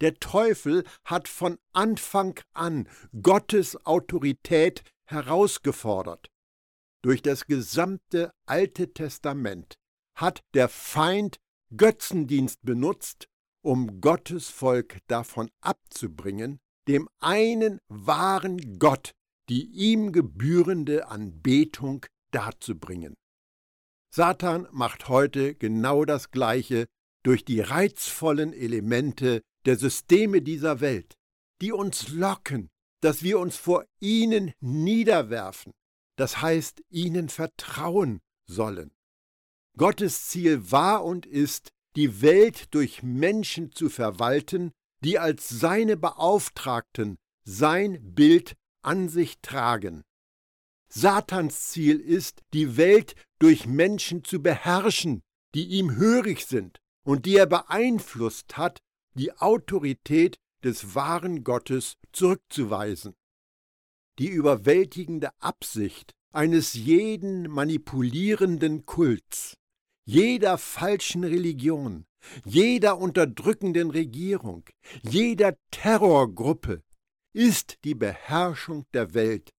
Der 0.00 0.14
Teufel 0.14 0.84
hat 1.04 1.28
von 1.28 1.58
Anfang 1.72 2.38
an 2.52 2.88
Gottes 3.22 3.86
Autorität 3.86 4.82
herausgefordert. 5.06 6.30
Durch 7.02 7.22
das 7.22 7.46
gesamte 7.46 8.32
Alte 8.46 8.92
Testament 8.92 9.76
hat 10.16 10.42
der 10.54 10.68
Feind 10.68 11.36
Götzendienst 11.76 12.60
benutzt, 12.62 13.28
um 13.62 14.00
Gottes 14.00 14.48
Volk 14.48 14.98
davon 15.06 15.50
abzubringen, 15.60 16.58
dem 16.88 17.08
einen 17.18 17.80
wahren 17.88 18.78
Gott 18.78 19.16
die 19.48 19.66
ihm 19.66 20.12
gebührende 20.12 21.08
Anbetung 21.08 22.04
darzubringen. 22.30 23.14
Satan 24.12 24.66
macht 24.72 25.08
heute 25.08 25.54
genau 25.54 26.04
das 26.04 26.30
Gleiche 26.30 26.86
durch 27.26 27.44
die 27.44 27.58
reizvollen 27.58 28.52
Elemente 28.52 29.42
der 29.64 29.76
Systeme 29.76 30.42
dieser 30.42 30.80
Welt, 30.80 31.16
die 31.60 31.72
uns 31.72 32.08
locken, 32.10 32.70
dass 33.02 33.24
wir 33.24 33.40
uns 33.40 33.56
vor 33.56 33.84
ihnen 33.98 34.52
niederwerfen, 34.60 35.72
das 36.16 36.40
heißt 36.40 36.84
ihnen 36.88 37.28
vertrauen 37.28 38.20
sollen. 38.48 38.92
Gottes 39.76 40.28
Ziel 40.28 40.70
war 40.70 41.04
und 41.04 41.26
ist, 41.26 41.70
die 41.96 42.22
Welt 42.22 42.72
durch 42.72 43.02
Menschen 43.02 43.72
zu 43.72 43.88
verwalten, 43.88 44.70
die 45.02 45.18
als 45.18 45.48
seine 45.48 45.96
Beauftragten 45.96 47.18
sein 47.44 48.14
Bild 48.14 48.54
an 48.82 49.08
sich 49.08 49.40
tragen. 49.42 50.04
Satans 50.88 51.70
Ziel 51.70 51.98
ist, 51.98 52.42
die 52.54 52.76
Welt 52.76 53.16
durch 53.40 53.66
Menschen 53.66 54.22
zu 54.22 54.40
beherrschen, 54.40 55.24
die 55.56 55.66
ihm 55.66 55.96
hörig 55.96 56.46
sind 56.46 56.78
und 57.06 57.24
die 57.24 57.36
er 57.36 57.46
beeinflusst 57.46 58.56
hat, 58.56 58.82
die 59.14 59.32
Autorität 59.32 60.38
des 60.64 60.94
wahren 60.94 61.44
Gottes 61.44 61.96
zurückzuweisen. 62.12 63.14
Die 64.18 64.28
überwältigende 64.28 65.30
Absicht 65.40 66.14
eines 66.32 66.74
jeden 66.74 67.48
manipulierenden 67.48 68.86
Kults, 68.86 69.56
jeder 70.04 70.58
falschen 70.58 71.22
Religion, 71.22 72.06
jeder 72.44 72.98
unterdrückenden 72.98 73.90
Regierung, 73.90 74.64
jeder 75.02 75.56
Terrorgruppe 75.70 76.82
ist 77.32 77.78
die 77.84 77.94
Beherrschung 77.94 78.84
der 78.94 79.14
Welt 79.14 79.50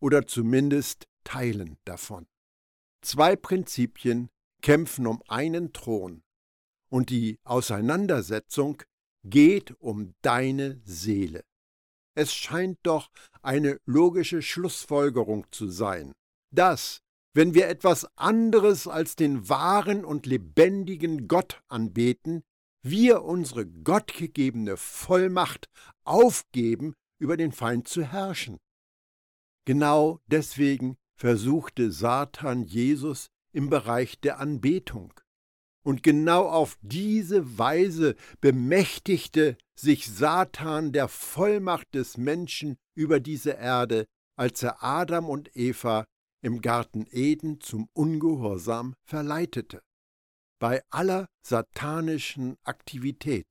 oder 0.00 0.26
zumindest 0.26 1.08
Teilen 1.24 1.78
davon. 1.84 2.26
Zwei 3.00 3.34
Prinzipien 3.34 4.28
kämpfen 4.60 5.08
um 5.08 5.20
einen 5.26 5.72
Thron 5.72 6.22
und 6.92 7.08
die 7.08 7.40
Auseinandersetzung 7.44 8.82
geht 9.24 9.74
um 9.80 10.14
deine 10.20 10.82
Seele. 10.84 11.42
Es 12.14 12.34
scheint 12.34 12.78
doch 12.82 13.10
eine 13.40 13.80
logische 13.86 14.42
Schlussfolgerung 14.42 15.46
zu 15.50 15.68
sein, 15.68 16.12
dass, 16.52 17.00
wenn 17.32 17.54
wir 17.54 17.68
etwas 17.68 18.06
anderes 18.18 18.86
als 18.86 19.16
den 19.16 19.48
wahren 19.48 20.04
und 20.04 20.26
lebendigen 20.26 21.28
Gott 21.28 21.62
anbeten, 21.68 22.42
wir 22.82 23.22
unsere 23.22 23.64
gottgegebene 23.66 24.76
Vollmacht 24.76 25.70
aufgeben, 26.04 26.94
über 27.18 27.38
den 27.38 27.52
Feind 27.52 27.88
zu 27.88 28.02
herrschen. 28.04 28.58
Genau 29.64 30.20
deswegen 30.26 30.98
versuchte 31.14 31.90
Satan 31.90 32.64
Jesus 32.64 33.28
im 33.52 33.70
Bereich 33.70 34.20
der 34.20 34.40
Anbetung. 34.40 35.14
Und 35.84 36.02
genau 36.02 36.46
auf 36.48 36.78
diese 36.82 37.58
Weise 37.58 38.14
bemächtigte 38.40 39.56
sich 39.74 40.08
Satan 40.08 40.92
der 40.92 41.08
Vollmacht 41.08 41.94
des 41.94 42.16
Menschen 42.16 42.76
über 42.94 43.18
diese 43.18 43.52
Erde, 43.52 44.06
als 44.36 44.62
er 44.62 44.82
Adam 44.82 45.28
und 45.28 45.56
Eva 45.56 46.04
im 46.42 46.60
Garten 46.60 47.06
Eden 47.10 47.60
zum 47.60 47.88
Ungehorsam 47.92 48.94
verleitete. 49.04 49.82
Bei 50.60 50.82
aller 50.90 51.26
satanischen 51.44 52.56
Aktivität 52.62 53.46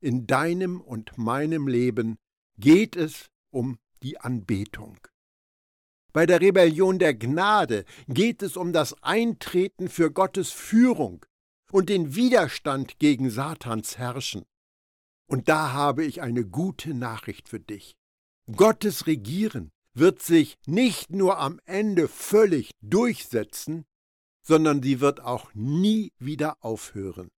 in 0.00 0.26
deinem 0.26 0.80
und 0.80 1.16
meinem 1.18 1.66
Leben 1.66 2.18
geht 2.58 2.96
es 2.96 3.26
um 3.50 3.78
die 4.02 4.18
Anbetung. 4.18 4.98
Bei 6.12 6.26
der 6.26 6.40
Rebellion 6.40 6.98
der 6.98 7.14
Gnade 7.14 7.84
geht 8.06 8.42
es 8.42 8.56
um 8.56 8.72
das 8.72 9.02
Eintreten 9.02 9.88
für 9.88 10.10
Gottes 10.10 10.50
Führung 10.50 11.24
und 11.72 11.88
den 11.88 12.14
Widerstand 12.14 12.98
gegen 12.98 13.30
Satans 13.30 13.98
Herrschen. 13.98 14.44
Und 15.26 15.48
da 15.48 15.72
habe 15.72 16.04
ich 16.04 16.20
eine 16.20 16.44
gute 16.44 16.92
Nachricht 16.94 17.48
für 17.48 17.60
dich. 17.60 17.96
Gottes 18.54 19.06
Regieren 19.06 19.72
wird 19.94 20.22
sich 20.22 20.58
nicht 20.66 21.10
nur 21.10 21.38
am 21.38 21.60
Ende 21.64 22.08
völlig 22.08 22.72
durchsetzen, 22.82 23.86
sondern 24.42 24.82
sie 24.82 25.00
wird 25.00 25.20
auch 25.20 25.52
nie 25.54 26.12
wieder 26.18 26.62
aufhören. 26.62 27.30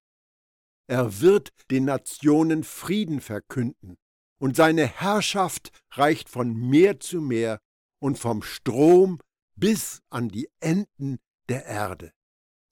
Er 0.87 1.21
wird 1.21 1.51
den 1.69 1.85
Nationen 1.85 2.63
Frieden 2.63 3.21
verkünden, 3.21 3.97
und 4.39 4.55
seine 4.55 4.87
Herrschaft 4.87 5.69
reicht 5.91 6.27
von 6.27 6.53
Meer 6.53 6.99
zu 6.99 7.21
Meer 7.21 7.59
und 7.99 8.17
vom 8.19 8.41
Strom 8.41 9.19
bis 9.55 10.01
an 10.09 10.27
die 10.29 10.49
Enden 10.59 11.19
der 11.49 11.65
Erde. 11.65 12.11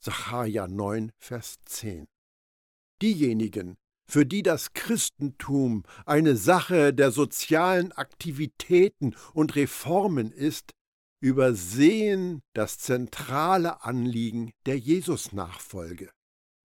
Sacharja 0.04 0.68
9, 0.68 1.12
Vers 1.20 1.58
10. 1.66 2.08
Diejenigen, 3.02 3.78
für 4.08 4.26
die 4.26 4.42
das 4.42 4.74
Christentum 4.74 5.84
eine 6.06 6.36
Sache 6.36 6.94
der 6.94 7.12
sozialen 7.12 7.92
Aktivitäten 7.92 9.16
und 9.34 9.56
Reformen 9.56 10.32
ist, 10.32 10.72
übersehen 11.22 12.42
das 12.54 12.80
zentrale 12.80 13.84
Anliegen 13.84 14.52
der 14.66 14.80
Jesusnachfolge. 14.80 16.10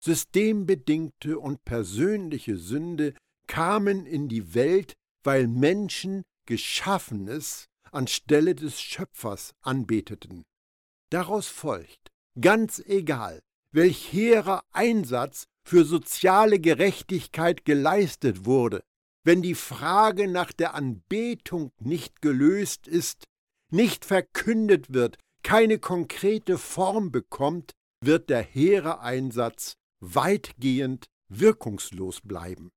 Systembedingte 0.03 1.39
und 1.39 1.63
persönliche 1.63 2.57
Sünde 2.57 3.13
kamen 3.47 4.05
in 4.05 4.27
die 4.27 4.53
Welt, 4.53 4.95
weil 5.23 5.47
Menschen 5.47 6.23
Geschaffenes 6.45 7.69
anstelle 7.91 8.55
des 8.55 8.81
Schöpfers 8.81 9.53
anbeteten. 9.61 10.43
Daraus 11.11 11.47
folgt, 11.47 12.00
ganz 12.39 12.79
egal, 12.79 13.41
welch 13.71 14.11
hehrer 14.11 14.63
Einsatz 14.71 15.45
für 15.63 15.85
soziale 15.85 16.59
Gerechtigkeit 16.59 17.65
geleistet 17.65 18.45
wurde, 18.45 18.83
wenn 19.23 19.41
die 19.41 19.55
Frage 19.55 20.27
nach 20.27 20.51
der 20.51 20.73
Anbetung 20.73 21.71
nicht 21.79 22.21
gelöst 22.21 22.87
ist, 22.87 23.25
nicht 23.71 24.05
verkündet 24.05 24.93
wird, 24.93 25.17
keine 25.43 25.79
konkrete 25.79 26.57
Form 26.57 27.11
bekommt, 27.11 27.71
wird 28.03 28.29
der 28.29 28.41
hehre 28.41 29.01
Einsatz 29.01 29.75
weitgehend 29.99 31.05
wirkungslos 31.29 32.21
bleiben. 32.21 32.71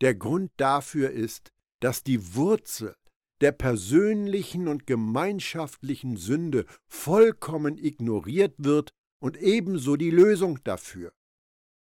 Der 0.00 0.14
Grund 0.14 0.52
dafür 0.58 1.10
ist, 1.10 1.50
dass 1.80 2.02
die 2.02 2.34
Wurzel 2.34 2.94
der 3.40 3.52
persönlichen 3.52 4.68
und 4.68 4.86
gemeinschaftlichen 4.86 6.16
Sünde 6.16 6.66
vollkommen 6.86 7.78
ignoriert 7.78 8.54
wird 8.58 8.90
und 9.20 9.36
ebenso 9.36 9.96
die 9.96 10.10
Lösung 10.10 10.58
dafür. 10.64 11.12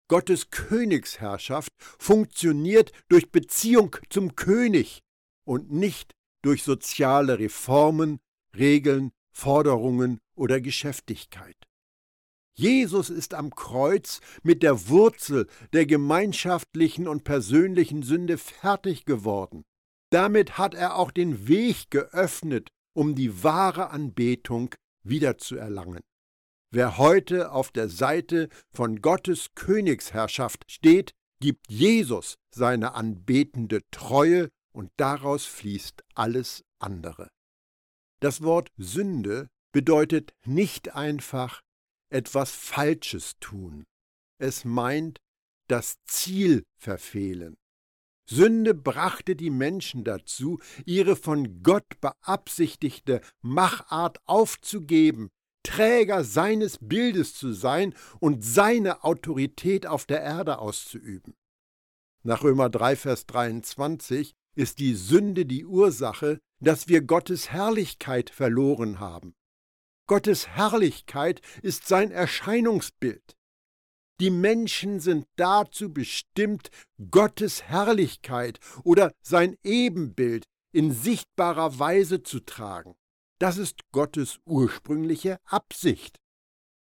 Gottes 0.09 0.51
Königsherrschaft 0.51 1.73
funktioniert 1.79 2.93
durch 3.09 3.31
Beziehung 3.31 3.97
zum 4.11 4.37
König 4.37 5.03
und 5.45 5.73
nicht 5.73 6.15
durch 6.43 6.63
soziale 6.63 7.39
Reformen, 7.39 8.21
Regeln, 8.55 9.13
Forderungen 9.33 10.21
oder 10.37 10.61
Geschäftigkeit. 10.61 11.57
Jesus 12.57 13.11
ist 13.11 13.35
am 13.35 13.55
Kreuz 13.55 14.21
mit 14.43 14.63
der 14.63 14.89
Wurzel 14.89 15.49
der 15.73 15.87
gemeinschaftlichen 15.87 17.09
und 17.09 17.25
persönlichen 17.25 18.03
Sünde 18.03 18.39
fertig 18.39 19.07
geworden. 19.07 19.65
Damit 20.15 20.59
hat 20.59 20.75
er 20.75 20.95
auch 20.95 21.11
den 21.11 21.49
Weg 21.49 21.91
geöffnet, 21.91 22.71
um 22.97 23.17
die 23.17 23.43
wahre 23.43 23.91
Anbetung 23.91 24.73
wiederzuerlangen. 25.03 26.05
Wer 26.71 26.99
heute 26.99 27.51
auf 27.51 27.73
der 27.73 27.89
Seite 27.89 28.49
von 28.73 29.03
Gottes 29.03 29.57
Königsherrschaft 29.57 30.71
steht, 30.71 31.15
gibt 31.41 31.69
Jesus 31.69 32.37
seine 32.55 32.95
anbetende 32.95 33.81
Treue 33.91 34.51
und 34.73 34.93
daraus 34.99 35.47
fließt 35.47 36.05
alles 36.15 36.63
andere. 36.79 37.29
Das 38.21 38.41
Wort 38.41 38.69
Sünde 38.77 39.49
bedeutet 39.73 40.33
nicht 40.47 40.95
einfach 40.95 41.61
etwas 42.09 42.53
Falsches 42.53 43.33
tun. 43.41 43.83
Es 44.39 44.65
meint 44.65 45.19
das 45.67 45.97
Ziel 46.07 46.63
verfehlen. 46.79 47.57
Sünde 48.27 48.75
brachte 48.75 49.37
die 49.37 49.51
Menschen 49.51 50.05
dazu, 50.05 50.59
ihre 50.87 51.17
von 51.17 51.63
Gott 51.63 52.01
beabsichtigte 52.01 53.21
Machart 53.43 54.19
aufzugeben, 54.27 55.31
Träger 55.63 56.25
seines 56.25 56.79
Bildes 56.81 57.35
zu 57.35 57.53
sein 57.53 57.95
und 58.21 58.45
seine 58.45 59.03
Autorität 59.05 59.87
auf 59.87 60.07
der 60.07 60.23
Erde 60.23 60.59
auszuüben. 60.59 61.35
Nach 62.23 62.43
Römer 62.43 62.71
3, 62.71 62.97
Vers 62.97 63.27
23 63.27 64.35
ist 64.55 64.79
die 64.79 64.95
Sünde 64.95 65.47
die 65.47 65.65
Ursache, 65.65 66.39
dass 66.61 66.89
wir 66.89 67.03
Gottes 67.03 67.51
Herrlichkeit 67.51 68.31
verloren 68.31 69.01
haben. 69.01 69.35
Gottes 70.07 70.49
Herrlichkeit 70.49 71.41
ist 71.63 71.87
sein 71.89 72.11
Erscheinungsbild. 72.11 73.37
Die 74.21 74.31
Menschen 74.31 75.01
sind 75.01 75.27
dazu 75.37 75.93
bestimmt, 75.93 76.71
Gottes 77.11 77.65
Herrlichkeit 77.65 78.61
oder 78.85 79.13
sein 79.23 79.57
Ebenbild 79.65 80.45
in 80.73 80.93
sichtbarer 80.93 81.79
Weise 81.79 82.23
zu 82.23 82.41
tragen. 82.41 82.95
Das 83.41 83.59
ist 83.59 83.81
Gottes 83.93 84.39
ursprüngliche 84.45 85.39
Absicht. 85.45 86.19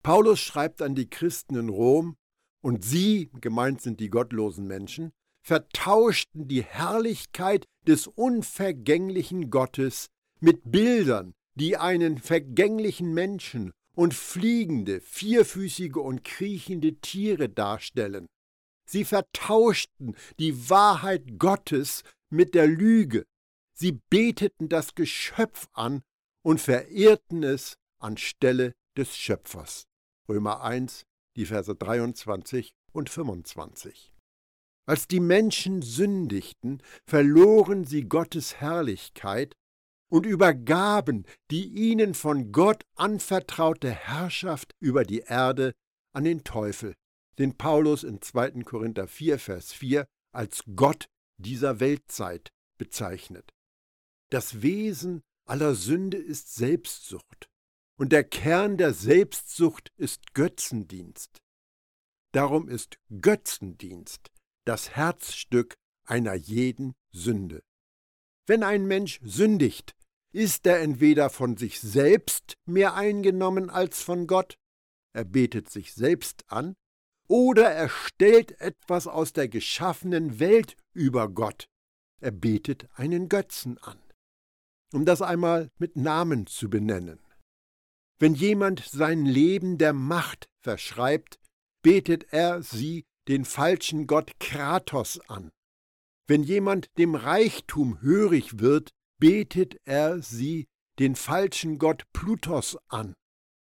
Paulus 0.03 0.39
schreibt 0.41 0.81
an 0.81 0.95
die 0.95 1.11
Christen 1.11 1.57
in 1.57 1.69
Rom, 1.69 2.17
und 2.61 2.85
sie, 2.85 3.31
gemeint 3.41 3.81
sind 3.83 4.01
die 4.01 4.11
gottlosen 4.11 4.67
Menschen, 4.67 5.13
vertauschten 5.43 6.49
die 6.49 6.63
Herrlichkeit 6.63 7.67
des 7.87 8.07
unvergänglichen 8.07 9.51
Gottes 9.51 10.09
mit 10.41 10.71
Bildern, 10.71 11.35
die 11.55 11.77
einen 11.77 12.19
vergänglichen 12.19 13.15
Menschen 13.15 13.73
und 13.99 14.15
fliegende, 14.15 15.01
vierfüßige 15.01 15.97
und 15.97 16.23
kriechende 16.23 17.01
Tiere 17.01 17.49
darstellen. 17.49 18.29
Sie 18.89 19.05
vertauschten 19.05 20.15
die 20.39 20.71
Wahrheit 20.71 21.41
Gottes 21.41 22.05
mit 22.31 22.55
der 22.55 22.69
Lüge. 22.69 23.25
Sie 23.75 24.01
beteten 24.09 24.69
das 24.69 24.95
Geschöpf 24.95 25.67
an 25.73 26.03
und 26.45 26.61
verehrten 26.61 27.43
es 27.43 27.75
anstelle 28.01 28.73
des 28.97 29.17
Schöpfers. 29.17 29.89
Römer 30.29 30.63
1, 30.63 31.03
die 31.35 31.47
Verse 31.47 31.75
23 31.75 32.71
und 32.93 33.11
25. 33.11 34.13
Als 34.87 35.09
die 35.09 35.19
Menschen 35.19 35.83
sündigten, 35.83 36.85
verloren 37.05 37.85
sie 37.85 38.05
Gottes 38.05 38.61
Herrlichkeit 38.61 39.57
und 40.09 40.27
übergaben 40.27 41.27
die 41.51 41.69
ihnen 41.69 42.15
von 42.15 42.53
Gott 42.53 42.85
anvertraute 42.95 43.91
Herrschaft 43.91 44.75
über 44.81 45.05
die 45.05 45.21
Erde 45.21 45.75
an 46.13 46.25
den 46.25 46.45
Teufel, 46.45 46.95
den 47.39 47.57
Paulus 47.57 48.05
in 48.05 48.21
2. 48.21 48.63
Korinther 48.65 49.07
4, 49.07 49.39
Vers 49.39 49.73
4 49.73 50.07
als 50.33 50.63
Gott 50.75 51.09
dieser 51.37 51.81
Weltzeit 51.81 52.51
bezeichnet. 52.79 53.53
Das 54.31 54.63
Wesen 54.63 55.23
aller 55.47 55.75
Sünde 55.75 56.19
ist 56.19 56.55
Selbstsucht, 56.55 57.49
und 57.99 58.13
der 58.13 58.25
Kern 58.25 58.77
der 58.77 58.95
Selbstsucht 58.95 59.93
ist 59.97 60.35
Götzendienst. 60.35 61.41
Darum 62.33 62.69
ist 62.69 62.99
Götzendienst 63.21 64.31
das 64.65 64.91
Herzstück 64.91 65.77
einer 66.05 66.35
jeden 66.35 66.95
Sünde. 67.11 67.63
Wenn 68.47 68.63
ein 68.63 68.87
Mensch 68.87 69.19
sündigt, 69.23 69.97
ist 70.39 70.69
er 70.69 70.81
entweder 70.81 71.31
von 71.31 71.57
sich 71.57 71.81
selbst 71.81 72.55
mehr 72.65 72.95
eingenommen 72.95 73.71
als 73.71 74.03
von 74.05 74.29
Gott, 74.29 74.57
er 75.13 75.25
betet 75.25 75.69
sich 75.69 75.95
selbst 75.95 76.45
an, 76.47 76.77
oder 77.27 77.69
er 77.73 77.89
stellt 77.89 78.61
etwas 78.61 79.09
aus 79.09 79.33
der 79.33 79.49
geschaffenen 79.49 80.39
Welt 80.39 80.77
über 80.93 81.29
Gott, 81.29 81.67
er 82.21 82.31
betet 82.31 82.89
einen 82.95 83.29
Götzen 83.29 83.79
an. 83.79 83.99
Um 84.93 85.05
das 85.05 85.23
einmal 85.23 85.71
mit 85.77 85.97
Namen 85.97 86.47
zu 86.47 86.71
benennen. 86.71 87.19
Wenn 88.21 88.35
jemand 88.35 88.85
sein 88.85 89.27
Leben 89.27 89.77
der 89.77 89.93
Macht 89.93 90.49
verschreibt, 90.63 91.41
betet 91.83 92.33
er 92.33 92.63
sie 92.63 93.07
den 93.27 93.45
falschen 93.45 94.07
Gott 94.07 94.39
Kratos 94.39 95.19
an. 95.29 95.51
Wenn 96.29 96.45
jemand 96.45 96.97
dem 96.97 97.17
Reichtum 97.17 98.01
hörig 98.03 98.61
wird, 98.61 98.93
betet 99.19 99.79
er 99.85 100.23
sie 100.23 100.67
den 100.99 101.15
falschen 101.15 101.79
Gott 101.79 102.05
Plutos 102.13 102.77
an. 102.89 103.15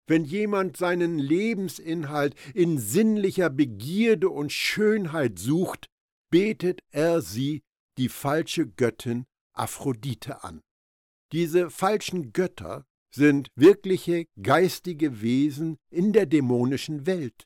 Wenn 0.07 0.23
jemand 0.23 0.77
seinen 0.77 1.17
Lebensinhalt 1.17 2.35
in 2.53 2.77
sinnlicher 2.77 3.49
Begierde 3.49 4.29
und 4.29 4.51
Schönheit 4.51 5.39
sucht, 5.39 5.87
betet 6.29 6.81
er 6.91 7.21
sie, 7.21 7.63
die 7.97 8.09
falsche 8.09 8.67
Göttin 8.67 9.25
Aphrodite, 9.53 10.43
an. 10.43 10.61
Diese 11.31 11.69
falschen 11.69 12.33
Götter 12.33 12.85
sind 13.13 13.47
wirkliche 13.55 14.25
geistige 14.41 15.21
Wesen 15.21 15.77
in 15.89 16.13
der 16.13 16.25
dämonischen 16.25 17.05
Welt. 17.05 17.45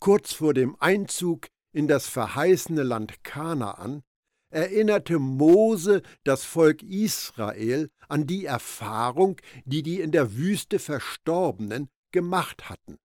Kurz 0.00 0.32
vor 0.34 0.52
dem 0.52 0.76
Einzug 0.80 1.46
in 1.72 1.88
das 1.88 2.08
verheißene 2.08 2.82
Land 2.82 3.22
Kanaan 3.22 4.02
erinnerte 4.50 5.18
Mose 5.18 6.02
das 6.24 6.44
Volk 6.44 6.82
Israel 6.82 7.90
an 8.08 8.26
die 8.26 8.44
Erfahrung, 8.44 9.40
die 9.64 9.82
die 9.82 10.00
in 10.00 10.12
der 10.12 10.34
Wüste 10.36 10.78
Verstorbenen 10.78 11.88
gemacht 12.12 12.68
hatten. 12.68 12.98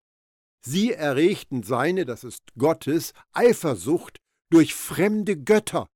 Sie 0.61 0.93
erregten 0.93 1.63
seine, 1.63 2.05
das 2.05 2.25
ist 2.25 2.43
Gottes, 2.59 3.13
Eifersucht 3.33 4.19
durch 4.51 4.75
fremde 4.75 5.37
Götter, 5.37 5.87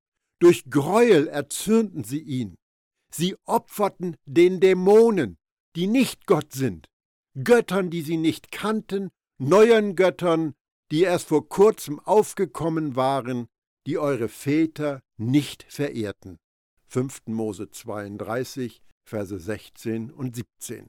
durch 0.40 0.64
Greuel 0.70 1.28
erzürnten 1.28 2.04
sie 2.04 2.20
ihn. 2.20 2.56
Sie 3.14 3.36
opferten 3.44 4.16
den 4.24 4.60
Dämonen, 4.60 5.36
die 5.76 5.86
nicht 5.86 6.26
Gott 6.26 6.52
sind, 6.52 6.88
Göttern, 7.42 7.90
die 7.90 8.02
sie 8.02 8.16
nicht 8.16 8.52
kannten, 8.52 9.10
neuen 9.38 9.96
Göttern, 9.96 10.54
die 10.90 11.02
erst 11.02 11.28
vor 11.28 11.48
kurzem 11.48 12.00
aufgekommen 12.00 12.96
waren, 12.96 13.48
die 13.86 13.98
eure 13.98 14.28
Väter 14.28 15.00
nicht 15.26 15.64
verehrten. 15.68 16.38
5. 16.88 17.22
Mose 17.26 17.70
32, 17.70 18.82
Verse 19.08 19.38
16 19.38 20.10
und 20.10 20.36
17. 20.36 20.88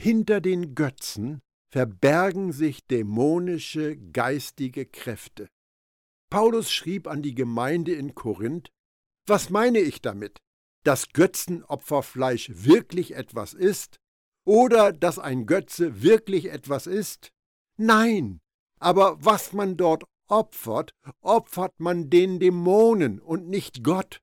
Hinter 0.00 0.40
den 0.40 0.74
Götzen 0.74 1.40
verbergen 1.70 2.52
sich 2.52 2.86
dämonische 2.86 3.96
geistige 3.96 4.86
Kräfte. 4.86 5.48
Paulus 6.30 6.70
schrieb 6.70 7.06
an 7.06 7.22
die 7.22 7.34
Gemeinde 7.34 7.92
in 7.94 8.14
Korinth, 8.14 8.70
was 9.26 9.50
meine 9.50 9.78
ich 9.78 10.00
damit? 10.00 10.38
Dass 10.84 11.10
Götzenopferfleisch 11.10 12.50
wirklich 12.54 13.14
etwas 13.14 13.54
ist? 13.54 13.96
Oder 14.44 14.92
dass 14.92 15.18
ein 15.18 15.46
Götze 15.46 16.02
wirklich 16.02 16.50
etwas 16.50 16.86
ist? 16.86 17.30
Nein, 17.78 18.40
aber 18.80 19.24
was 19.24 19.52
man 19.52 19.76
dort 19.76 20.04
opfert, 20.28 20.94
opfert 21.20 21.78
man 21.78 22.10
den 22.10 22.38
Dämonen 22.38 23.20
und 23.20 23.48
nicht 23.48 23.82
Gott. 23.84 24.20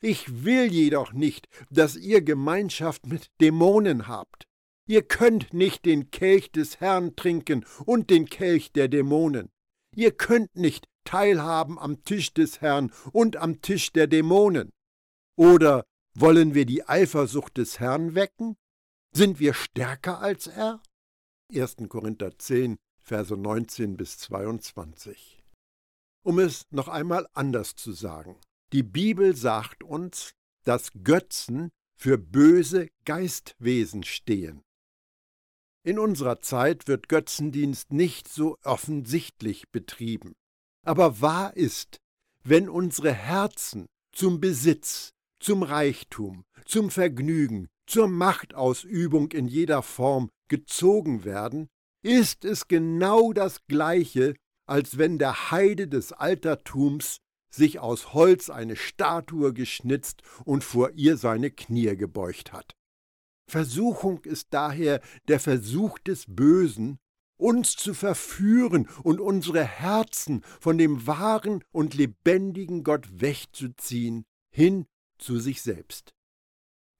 Ich 0.00 0.44
will 0.44 0.72
jedoch 0.72 1.12
nicht, 1.12 1.48
dass 1.70 1.96
ihr 1.96 2.22
Gemeinschaft 2.22 3.06
mit 3.06 3.30
Dämonen 3.40 4.06
habt. 4.06 4.46
Ihr 4.86 5.02
könnt 5.02 5.52
nicht 5.52 5.84
den 5.84 6.10
Kelch 6.10 6.50
des 6.52 6.80
Herrn 6.80 7.16
trinken 7.16 7.66
und 7.84 8.10
den 8.10 8.26
Kelch 8.26 8.72
der 8.72 8.88
Dämonen. 8.88 9.50
Ihr 9.94 10.12
könnt 10.12 10.54
nicht 10.56 10.86
teilhaben 11.04 11.78
am 11.78 12.04
Tisch 12.04 12.34
des 12.34 12.60
Herrn 12.60 12.92
und 13.12 13.36
am 13.36 13.62
Tisch 13.62 13.92
der 13.92 14.06
Dämonen? 14.06 14.72
Oder 15.36 15.84
wollen 16.14 16.54
wir 16.54 16.66
die 16.66 16.86
Eifersucht 16.86 17.56
des 17.56 17.80
Herrn 17.80 18.14
wecken? 18.14 18.56
Sind 19.14 19.40
wir 19.40 19.54
stärker 19.54 20.20
als 20.20 20.46
er? 20.46 20.82
1. 21.50 21.76
Korinther 21.88 22.38
10, 22.38 22.76
Verse 23.08 23.34
19 23.34 23.96
bis 23.96 24.18
22. 24.18 25.42
Um 26.22 26.38
es 26.38 26.66
noch 26.70 26.88
einmal 26.88 27.26
anders 27.32 27.74
zu 27.74 27.92
sagen. 27.92 28.36
Die 28.74 28.82
Bibel 28.82 29.34
sagt 29.34 29.82
uns, 29.82 30.32
dass 30.64 30.90
Götzen 31.04 31.70
für 31.96 32.18
böse 32.18 32.88
Geistwesen 33.06 34.02
stehen. 34.02 34.62
In 35.84 35.98
unserer 35.98 36.40
Zeit 36.40 36.86
wird 36.86 37.08
Götzendienst 37.08 37.94
nicht 37.94 38.28
so 38.28 38.58
offensichtlich 38.62 39.70
betrieben. 39.70 40.34
Aber 40.84 41.22
wahr 41.22 41.56
ist, 41.56 41.96
wenn 42.44 42.68
unsere 42.68 43.14
Herzen 43.14 43.86
zum 44.12 44.38
Besitz, 44.38 45.14
zum 45.40 45.62
Reichtum, 45.62 46.44
zum 46.66 46.90
Vergnügen, 46.90 47.68
zur 47.86 48.06
Machtausübung 48.06 49.32
in 49.32 49.48
jeder 49.48 49.82
Form 49.82 50.28
gezogen 50.48 51.24
werden, 51.24 51.68
ist 52.08 52.46
es 52.46 52.68
genau 52.68 53.34
das 53.34 53.66
gleiche, 53.66 54.34
als 54.66 54.96
wenn 54.96 55.18
der 55.18 55.50
Heide 55.50 55.88
des 55.88 56.12
Altertums 56.12 57.18
sich 57.50 57.80
aus 57.80 58.14
Holz 58.14 58.48
eine 58.48 58.76
Statue 58.76 59.52
geschnitzt 59.52 60.22
und 60.46 60.64
vor 60.64 60.92
ihr 60.92 61.18
seine 61.18 61.50
Knie 61.50 61.96
gebeugt 61.96 62.52
hat. 62.52 62.74
Versuchung 63.46 64.24
ist 64.24 64.48
daher 64.50 65.02
der 65.28 65.38
Versuch 65.38 65.98
des 65.98 66.24
Bösen, 66.26 66.98
uns 67.36 67.76
zu 67.76 67.92
verführen 67.92 68.88
und 69.02 69.20
unsere 69.20 69.64
Herzen 69.64 70.42
von 70.60 70.78
dem 70.78 71.06
wahren 71.06 71.62
und 71.72 71.94
lebendigen 71.94 72.84
Gott 72.84 73.06
wegzuziehen, 73.20 74.24
hin 74.50 74.86
zu 75.18 75.38
sich 75.38 75.60
selbst. 75.60 76.14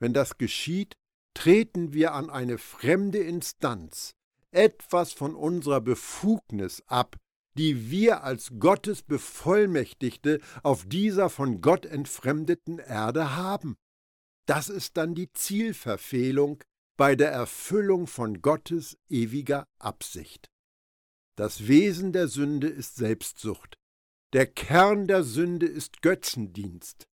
Wenn 0.01 0.13
das 0.13 0.37
geschieht, 0.37 0.97
treten 1.33 1.95
wir 1.95 2.13
an 2.13 2.29
eine 2.29 2.59
fremde 2.59 3.19
Instanz, 3.19 4.15
etwas 4.51 5.13
von 5.13 5.35
unserer 5.35 5.81
Befugnis 5.81 6.83
ab, 6.87 7.17
die 7.55 7.91
wir 7.91 8.23
als 8.23 8.53
Gottes 8.59 9.03
Bevollmächtigte 9.03 10.41
auf 10.63 10.85
dieser 10.87 11.29
von 11.29 11.61
Gott 11.61 11.87
entfremdeten 11.87 12.79
Erde 12.79 13.37
haben. 13.37 13.77
Das 14.47 14.69
ist 14.69 14.97
dann 14.97 15.15
die 15.15 15.33
Zielverfehlung, 15.33 16.63
bei 16.99 17.15
der 17.15 17.31
Erfüllung 17.31 18.09
von 18.09 18.43
Gottes 18.43 18.99
ewiger 19.09 19.69
Absicht. 19.79 20.51
Das 21.37 21.69
Wesen 21.69 22.13
der 22.13 22.27
Sünde 22.27 22.67
ist 22.69 22.97
Selbstsucht. 22.97 23.79
Der 24.33 24.47
Kern 24.47 25.07
der 25.07 25.23
Sünde 25.23 25.67
ist 25.67 26.03
Götzendienst. 26.03 27.07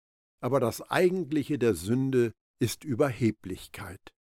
Aber 0.42 0.62
das 0.62 0.82
Eigentliche 0.82 1.60
der 1.60 1.76
Sünde 1.76 2.32
ist 2.60 2.86
Überheblichkeit. 2.86 4.14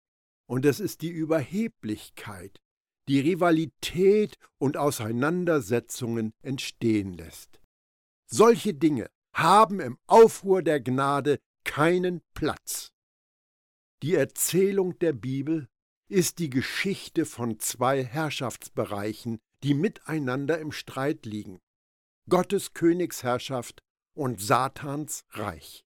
Und 0.48 0.66
es 0.66 0.80
ist 0.80 1.00
die 1.02 1.10
Überheblichkeit, 1.10 2.58
die 3.08 3.20
Rivalität 3.20 4.38
und 4.58 4.76
Auseinandersetzungen 4.76 6.32
entstehen 6.42 7.12
lässt. 7.14 7.60
Solche 8.26 8.74
Dinge 8.74 9.10
haben 9.34 9.80
im 9.80 9.98
Aufruhr 10.06 10.62
der 10.62 10.80
Gnade 10.80 11.38
keinen 11.64 12.22
Platz. 12.34 12.92
Die 14.02 14.14
Erzählung 14.14 14.98
der 14.98 15.12
Bibel 15.12 15.68
ist 16.08 16.38
die 16.38 16.50
Geschichte 16.50 17.24
von 17.24 17.58
zwei 17.58 18.04
Herrschaftsbereichen, 18.04 19.40
die 19.62 19.74
miteinander 19.74 20.58
im 20.58 20.72
Streit 20.72 21.24
liegen. 21.24 21.60
Gottes 22.28 22.74
Königsherrschaft 22.74 23.82
und 24.14 24.40
Satans 24.40 25.24
Reich. 25.30 25.84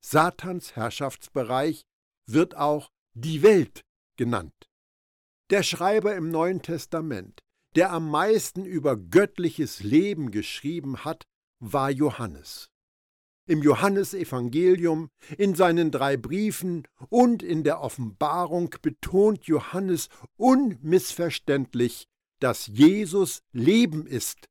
Satans 0.00 0.76
Herrschaftsbereich 0.76 1.86
wird 2.26 2.56
auch 2.56 2.90
die 3.14 3.42
Welt 3.42 3.84
genannt. 4.16 4.68
Der 5.50 5.62
Schreiber 5.62 6.14
im 6.14 6.30
Neuen 6.30 6.62
Testament, 6.62 7.42
der 7.76 7.92
am 7.92 8.10
meisten 8.10 8.64
über 8.64 8.96
göttliches 8.96 9.82
Leben 9.82 10.30
geschrieben 10.30 11.04
hat, 11.04 11.24
war 11.60 11.90
Johannes 11.90 12.70
im 13.46 13.62
Johannesevangelium, 13.62 15.10
in 15.36 15.54
seinen 15.54 15.90
drei 15.90 16.16
Briefen 16.16 16.86
und 17.08 17.42
in 17.42 17.62
der 17.62 17.80
Offenbarung 17.80 18.74
betont 18.80 19.46
Johannes 19.46 20.08
unmissverständlich, 20.36 22.06
dass 22.40 22.66
Jesus 22.66 23.42
Leben 23.52 24.06
ist, 24.06 24.48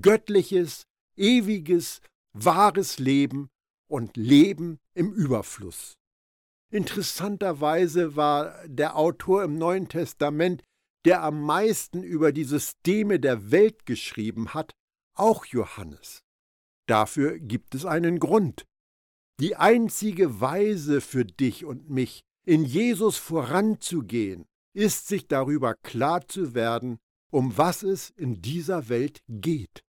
göttliches, 0.00 0.86
ewiges, 1.16 2.00
wahres 2.32 2.98
Leben 2.98 3.48
und 3.88 4.16
Leben 4.16 4.78
im 4.94 5.12
Überfluss. 5.12 5.94
Interessanterweise 6.72 8.16
war 8.16 8.66
der 8.66 8.96
Autor 8.96 9.44
im 9.44 9.58
Neuen 9.58 9.88
Testament, 9.88 10.62
der 11.04 11.22
am 11.22 11.42
meisten 11.42 12.02
über 12.02 12.32
die 12.32 12.44
Systeme 12.44 13.20
der 13.20 13.50
Welt 13.50 13.84
geschrieben 13.84 14.54
hat, 14.54 14.72
auch 15.14 15.44
Johannes. 15.44 16.22
Dafür 16.88 17.38
gibt 17.38 17.74
es 17.74 17.84
einen 17.84 18.18
Grund. 18.18 18.64
Die 19.38 19.54
einzige 19.56 20.40
Weise 20.40 21.02
für 21.02 21.26
dich 21.26 21.66
und 21.66 21.90
mich, 21.90 22.22
in 22.46 22.64
Jesus 22.64 23.18
voranzugehen, 23.18 24.46
ist 24.74 25.08
sich 25.08 25.28
darüber 25.28 25.74
klar 25.74 26.26
zu 26.26 26.54
werden, 26.54 26.98
um 27.30 27.58
was 27.58 27.82
es 27.82 28.08
in 28.08 28.40
dieser 28.40 28.88
Welt 28.88 29.20
geht. 29.28 29.82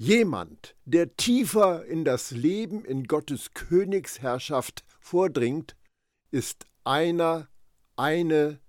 Jemand, 0.00 0.74
der 0.84 1.14
tiefer 1.14 1.84
in 1.86 2.04
das 2.04 2.32
Leben 2.32 2.84
in 2.84 3.04
Gottes 3.04 3.54
Königsherrschaft 3.54 4.84
vordringt, 4.98 5.76
ist 6.32 6.66
einer, 6.84 7.48
eine, 7.96 8.60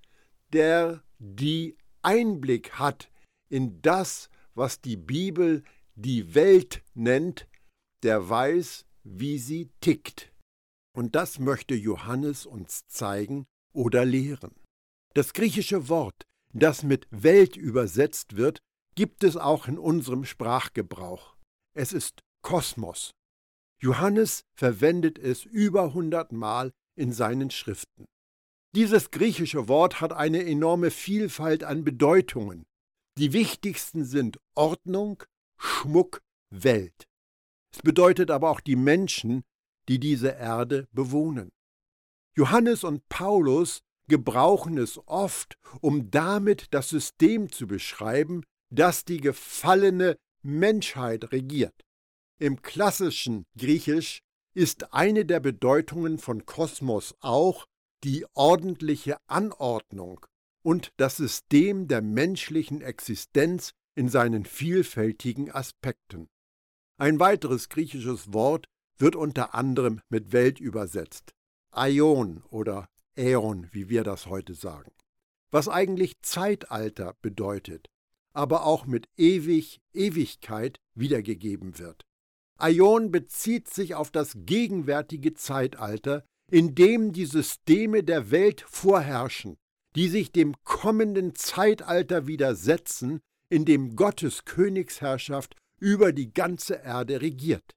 der 0.52 1.04
die 1.17 1.78
Einblick 2.04 2.73
hat 2.73 3.10
in 3.49 3.82
das, 3.82 4.30
was 4.54 4.82
die 4.82 4.97
Bibel 4.97 5.63
die 5.95 6.36
Welt 6.36 6.84
nennt, 6.93 7.47
der 8.04 8.30
weiß, 8.30 8.86
wie 9.04 9.38
sie 9.39 9.71
tickt. 9.82 10.32
Und 10.95 11.15
das 11.15 11.39
möchte 11.39 11.73
Johannes 11.73 12.45
uns 12.45 12.88
zeigen 12.88 13.45
oder 13.73 14.06
lehren. 14.06 14.54
Das 15.15 15.34
griechische 15.34 15.89
Wort, 15.89 16.23
das 16.54 16.84
mit 16.84 17.08
Welt 17.10 17.56
übersetzt 17.56 18.36
wird, 18.36 18.60
gibt 18.95 19.23
es 19.23 19.38
auch 19.38 19.67
in 19.67 19.80
unserem 19.80 20.26
Sprachgebrauch. 20.26 21.36
Es 21.73 21.93
ist 21.93 22.21
Kosmos. 22.43 23.12
Johannes 23.82 24.43
verwendet 24.56 25.17
es 25.17 25.45
über 25.45 25.93
hundertmal 25.93 26.71
in 26.95 27.12
seinen 27.12 27.51
Schriften. 27.51 28.06
Dieses 28.75 29.12
griechische 29.12 29.67
Wort 29.67 30.01
hat 30.01 30.13
eine 30.13 30.45
enorme 30.45 30.89
Vielfalt 30.89 31.63
an 31.63 31.84
Bedeutungen. 31.84 32.65
Die 33.17 33.34
wichtigsten 33.34 34.03
sind 34.03 34.39
Ordnung, 34.56 35.23
Schmuck, 35.58 36.21
Welt. 36.49 37.06
Es 37.71 37.82
bedeutet 37.82 38.32
aber 38.32 38.49
auch 38.49 38.60
die 38.60 38.75
Menschen, 38.75 39.43
die 39.88 39.99
diese 39.99 40.29
Erde 40.29 40.88
bewohnen. 40.91 41.49
Johannes 42.36 42.84
und 42.84 43.08
Paulus 43.10 43.82
gebrauchen 44.08 44.77
es 44.77 44.99
oft, 45.08 45.58
um 45.82 46.10
damit 46.10 46.67
das 46.73 46.89
System 46.89 47.51
zu 47.51 47.67
beschreiben, 47.67 48.43
das 48.69 49.06
die 49.06 49.21
gefallene 49.21 50.17
Menschheit 50.41 51.32
regiert. 51.32 51.75
Im 52.39 52.62
klassischen 52.62 53.45
Griechisch 53.58 54.19
ist 54.54 54.94
eine 54.94 55.26
der 55.26 55.39
Bedeutungen 55.39 56.20
von 56.20 56.46
Kosmos 56.46 57.16
auch 57.20 57.68
die 58.04 58.26
ordentliche 58.34 59.18
Anordnung 59.28 60.26
und 60.62 60.94
das 60.98 61.18
System 61.18 61.88
der 61.88 62.02
menschlichen 62.02 62.82
Existenz 62.82 63.72
in 63.96 64.10
seinen 64.10 64.46
vielfältigen 64.46 65.52
Aspekten. 65.52 66.30
Ein 66.98 67.20
weiteres 67.20 67.70
griechisches 67.70 68.34
Wort 68.34 68.68
wird 68.98 69.16
unter 69.16 69.54
anderem 69.56 70.02
mit 70.10 70.32
Welt 70.32 70.60
übersetzt. 70.60 71.34
Aion 71.72 72.44
oder 72.50 72.88
Äon, 73.16 73.68
wie 73.72 73.89
wir 73.89 74.04
das 74.04 74.28
heute 74.28 74.54
sagen. 74.54 74.92
Was 75.52 75.68
eigentlich 75.68 76.22
Zeitalter 76.22 77.16
bedeutet, 77.22 77.89
aber 78.34 78.66
auch 78.66 78.86
mit 78.86 79.08
ewig, 79.18 79.82
Ewigkeit 79.94 80.80
wiedergegeben 80.96 81.78
wird. 81.78 82.06
Aion 82.58 83.12
bezieht 83.12 83.70
sich 83.70 83.96
auf 83.96 84.12
das 84.12 84.34
gegenwärtige 84.36 85.34
Zeitalter, 85.34 86.24
in 86.52 86.76
dem 86.76 87.13
die 87.13 87.26
Systeme 87.26 88.04
der 88.04 88.32
Welt 88.32 88.63
vorherrschen, 88.68 89.58
die 89.96 90.08
sich 90.08 90.32
dem 90.32 90.56
kommenden 90.63 91.36
Zeitalter 91.36 92.28
widersetzen, 92.28 93.22
in 93.50 93.66
dem 93.66 93.96
Gottes 93.96 94.46
Königsherrschaft 94.46 95.56
über 95.80 96.12
die 96.13 96.34
ganze 96.34 96.76
Erde 96.76 97.22
regiert. 97.22 97.76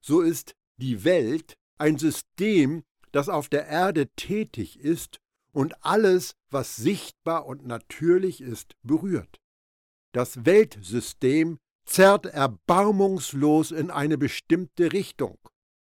So 0.00 0.20
ist 0.20 0.54
die 0.78 1.04
Welt 1.04 1.56
ein 1.78 1.98
System, 1.98 2.84
das 3.12 3.28
auf 3.28 3.48
der 3.48 3.66
Erde 3.66 4.08
tätig 4.16 4.78
ist 4.80 5.20
und 5.52 5.84
alles, 5.84 6.34
was 6.50 6.76
sichtbar 6.76 7.46
und 7.46 7.66
natürlich 7.66 8.40
ist, 8.40 8.74
berührt. 8.82 9.40
Das 10.12 10.44
Weltsystem 10.44 11.58
zerrt 11.86 12.26
erbarmungslos 12.26 13.70
in 13.70 13.90
eine 13.90 14.18
bestimmte 14.18 14.92
Richtung. 14.92 15.38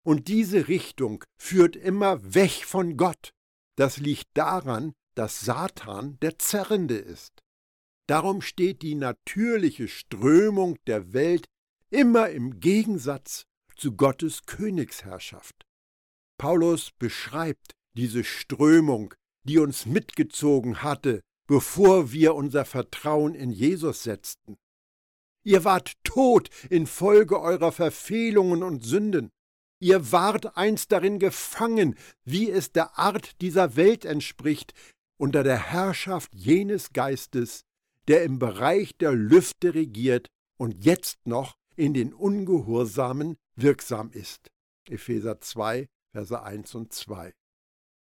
Und 0.04 0.28
diese 0.28 0.68
Richtung 0.68 1.24
führt 1.36 1.76
immer 1.76 2.34
weg 2.34 2.64
von 2.64 2.96
Gott. 2.96 3.34
Das 3.76 3.98
liegt 3.98 4.28
daran, 4.34 4.94
dass 5.14 5.40
Satan 5.40 6.18
der 6.20 6.38
Zerrende 6.38 6.96
ist. 6.96 7.42
Darum 8.08 8.40
steht 8.40 8.82
die 8.82 8.94
natürliche 8.94 9.86
Strömung 9.88 10.78
der 10.86 11.12
Welt 11.12 11.46
immer 11.90 12.30
im 12.30 12.58
Gegensatz 12.60 13.44
zu 13.76 13.96
Gottes 13.96 14.44
Königsherrschaft. 14.46 15.66
Paulus 16.38 16.92
beschreibt 16.98 17.72
diese 17.94 18.24
Strömung, 18.24 19.14
die 19.44 19.58
uns 19.58 19.86
mitgezogen 19.86 20.82
hatte, 20.82 21.20
bevor 21.46 22.12
wir 22.12 22.34
unser 22.34 22.64
Vertrauen 22.64 23.34
in 23.34 23.50
Jesus 23.50 24.04
setzten. 24.04 24.56
Ihr 25.48 25.64
wart 25.64 25.94
tot 26.04 26.50
infolge 26.68 27.40
eurer 27.40 27.72
Verfehlungen 27.72 28.62
und 28.62 28.84
Sünden. 28.84 29.30
Ihr 29.80 30.12
wart 30.12 30.58
einst 30.58 30.92
darin 30.92 31.18
gefangen, 31.18 31.96
wie 32.22 32.50
es 32.50 32.72
der 32.72 32.98
Art 32.98 33.40
dieser 33.40 33.74
Welt 33.74 34.04
entspricht, 34.04 34.74
unter 35.16 35.42
der 35.42 35.56
Herrschaft 35.56 36.34
jenes 36.34 36.92
Geistes, 36.92 37.64
der 38.08 38.24
im 38.24 38.38
Bereich 38.38 38.94
der 38.98 39.12
Lüfte 39.12 39.72
regiert 39.72 40.26
und 40.58 40.84
jetzt 40.84 41.16
noch 41.26 41.56
in 41.76 41.94
den 41.94 42.12
Ungehorsamen 42.12 43.38
wirksam 43.56 44.10
ist. 44.10 44.50
Epheser 44.86 45.40
2, 45.40 45.88
Verse 46.12 46.42
1 46.42 46.74
und 46.74 46.92
2. 46.92 47.32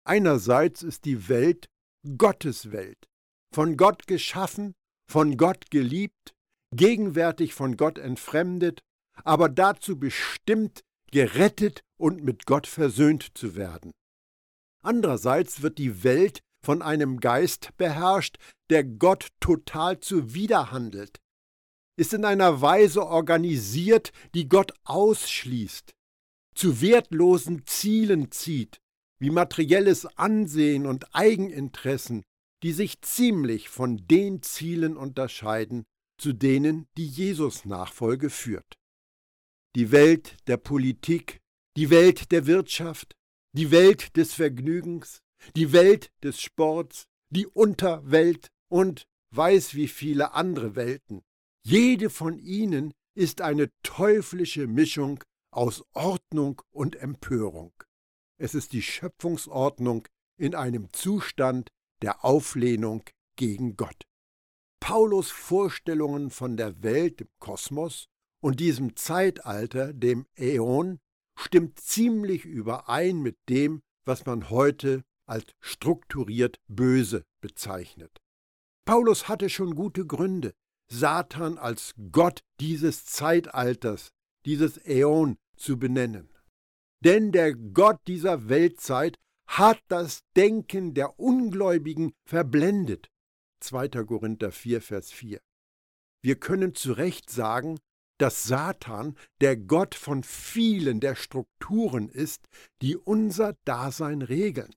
Einerseits 0.03 0.83
ist 0.83 1.05
die 1.05 1.29
Welt 1.29 1.71
Gottes 2.19 2.73
Welt, 2.73 3.09
von 3.55 3.77
Gott 3.77 4.09
geschaffen, 4.09 4.75
von 5.09 5.37
Gott 5.37 5.71
geliebt, 5.71 6.35
gegenwärtig 6.75 7.55
von 7.55 7.77
Gott 7.77 7.99
entfremdet, 7.99 8.81
aber 9.25 9.49
dazu 9.49 9.99
bestimmt, 9.99 10.83
gerettet 11.11 11.83
und 11.99 12.23
mit 12.23 12.47
Gott 12.47 12.67
versöhnt 12.67 13.37
zu 13.37 13.57
werden. 13.57 13.93
Andererseits 14.83 15.63
wird 15.63 15.79
die 15.79 16.05
Welt 16.05 16.41
von 16.65 16.83
einem 16.83 17.21
Geist 17.21 17.71
beherrscht, 17.77 18.37
der 18.71 18.85
Gott 18.85 19.29
total 19.41 20.01
zuwiderhandelt, 20.01 21.19
ist 21.97 22.15
in 22.15 22.25
einer 22.25 22.63
Weise 22.63 23.07
organisiert, 23.07 24.13
die 24.35 24.49
Gott 24.49 24.73
ausschließt, 24.85 25.93
zu 26.55 26.81
wertlosen 26.81 27.67
Zielen 27.67 28.31
zieht, 28.31 28.79
wie 29.19 29.31
materielles 29.31 30.07
Ansehen 30.17 30.87
und 30.87 31.15
Eigeninteressen, 31.15 32.23
die 32.63 32.73
sich 32.73 33.03
ziemlich 33.03 33.69
von 33.69 34.07
den 34.07 34.43
Zielen 34.43 34.97
unterscheiden, 34.97 35.85
zu 36.21 36.33
denen 36.33 36.87
die 36.97 37.07
Jesus-Nachfolge 37.07 38.31
führt. 38.31 38.79
Die 39.75 39.91
Welt 39.91 40.37
der 40.49 40.57
Politik, 40.57 41.41
die 41.77 41.91
Welt 41.91 42.33
der 42.33 42.47
Wirtschaft, 42.47 43.17
die 43.53 43.71
Welt 43.71 44.17
des 44.17 44.35
Vergnügens, 44.35 45.23
die 45.57 45.73
Welt 45.73 46.11
des 46.23 46.41
Sports, 46.41 47.07
die 47.31 47.47
Unterwelt 47.47 48.49
und 48.69 49.07
weiß 49.35 49.75
wie 49.75 49.89
viele 49.89 50.33
andere 50.35 50.75
Welten. 50.77 51.23
Jede 51.65 52.11
von 52.11 52.39
ihnen 52.39 52.93
ist 53.15 53.41
eine 53.41 53.71
teuflische 53.83 54.67
Mischung 54.67 55.23
aus 55.53 55.85
Ordnung 55.95 56.63
und 56.71 56.97
Empörung. 56.97 57.73
Es 58.39 58.55
ist 58.55 58.73
die 58.73 58.83
Schöpfungsordnung 58.83 60.07
in 60.39 60.55
einem 60.55 60.93
Zustand 60.93 61.71
der 62.03 62.25
Auflehnung 62.25 63.05
gegen 63.37 63.77
Gott. 63.77 64.10
Paulus 64.81 65.31
Vorstellungen 65.31 66.31
von 66.31 66.57
der 66.57 66.83
Welt, 66.83 67.21
dem 67.21 67.29
Kosmos 67.39 68.09
und 68.43 68.61
diesem 68.61 68.97
Zeitalter, 68.97 69.93
dem 69.93 70.27
Äon, 70.35 70.99
stimmt 71.39 71.79
ziemlich 71.79 72.45
überein 72.45 73.21
mit 73.21 73.37
dem, 73.49 73.83
was 74.05 74.27
man 74.27 74.51
heute 74.51 75.05
als 75.27 75.45
strukturiert 75.61 76.59
böse 76.67 77.25
bezeichnet. 77.41 78.19
Paulus 78.85 79.29
hatte 79.29 79.49
schon 79.49 79.75
gute 79.77 80.07
Gründe, 80.07 80.53
Satan 80.91 81.59
als 81.59 81.95
Gott 82.11 82.41
dieses 82.59 83.05
Zeitalters, 83.05 84.11
dieses 84.45 84.79
Äon 84.79 85.37
zu 85.57 85.79
benennen. 85.79 86.29
Denn 87.05 87.31
der 87.31 87.55
Gott 87.55 88.01
dieser 88.09 88.49
Weltzeit 88.49 89.17
hat 89.47 89.81
das 89.89 90.23
Denken 90.37 90.95
der 90.95 91.19
Ungläubigen 91.19 92.13
verblendet. 92.25 93.09
2. 93.61 93.89
Korinther 94.05 94.53
4, 94.53 94.83
Vers 94.83 95.13
4. 95.13 95.41
Wir 96.23 96.37
können 96.37 96.75
zu 96.75 96.93
Recht 96.93 97.31
sagen, 97.31 97.79
dass 98.19 98.45
Satan 98.45 99.17
der 99.41 99.57
Gott 99.57 99.95
von 99.95 100.23
vielen 100.23 101.01
der 101.01 101.15
Strukturen 101.15 102.09
ist, 102.11 102.47
die 102.83 102.97
unser 102.97 103.55
Dasein 103.65 104.21
regeln. 104.21 104.75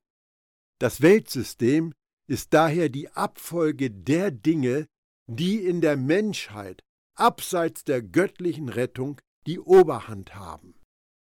Das 0.80 1.02
Weltsystem 1.02 1.93
ist 2.28 2.54
daher 2.54 2.89
die 2.89 3.10
Abfolge 3.10 3.91
der 3.91 4.32
Dinge, 4.32 4.88
die 5.28 5.58
in 5.58 5.82
der 5.82 5.98
Menschheit 5.98 6.82
abseits 7.15 7.84
der 7.84 8.02
göttlichen 8.02 8.69
Rettung 8.69 9.19
die 9.46 9.60
Oberhand 9.60 10.36
haben. 10.36 10.76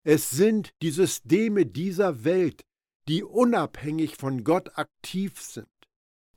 Es 0.04 0.30
sind 0.30 0.72
die 0.82 0.92
Systeme 0.92 1.66
dieser 1.66 2.24
Welt, 2.24 2.64
die 3.08 3.24
unabhängig 3.24 4.16
von 4.16 4.44
Gott 4.44 4.78
aktiv 4.78 5.40
sind. 5.42 5.68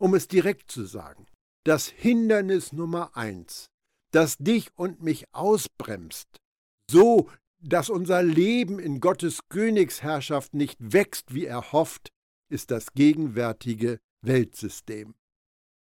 Um 0.00 0.14
es 0.14 0.28
direkt 0.28 0.70
zu 0.70 0.86
sagen, 0.86 1.26
das 1.64 1.88
Hindernis 1.88 2.72
Nummer 2.72 3.16
eins, 3.16 3.70
das 4.12 4.38
dich 4.38 4.70
und 4.76 5.02
mich 5.02 5.26
ausbremst, 5.32 6.40
so 6.90 7.28
dass 7.62 7.90
unser 7.90 8.22
Leben 8.22 8.78
in 8.78 9.00
Gottes 9.00 9.40
Königsherrschaft 9.50 10.54
nicht 10.54 10.78
wächst, 10.80 11.34
wie 11.34 11.44
er 11.44 11.72
hofft, 11.72 12.08
ist 12.48 12.70
das 12.70 12.94
gegenwärtige 12.94 14.00
Weltsystem. 14.22 15.14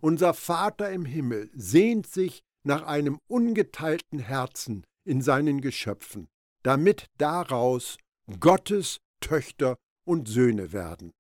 Unser 0.03 0.35
Vater 0.35 0.91
im 0.91 1.05
Himmel 1.05 1.51
sehnt 1.55 2.09
sich 2.09 2.43
nach 2.65 2.83
einem 2.83 3.21
ungeteilten 3.29 4.19
Herzen 4.19 4.85
in 5.05 5.23
seinen 5.23 5.61
Geschöpfen, 5.61 6.29
damit 6.65 7.07
daraus 7.19 7.99
Gottes 8.41 8.99
Töchter 9.21 9.77
und 10.05 10.27
Söhne 10.29 10.73
werden. 10.73 11.13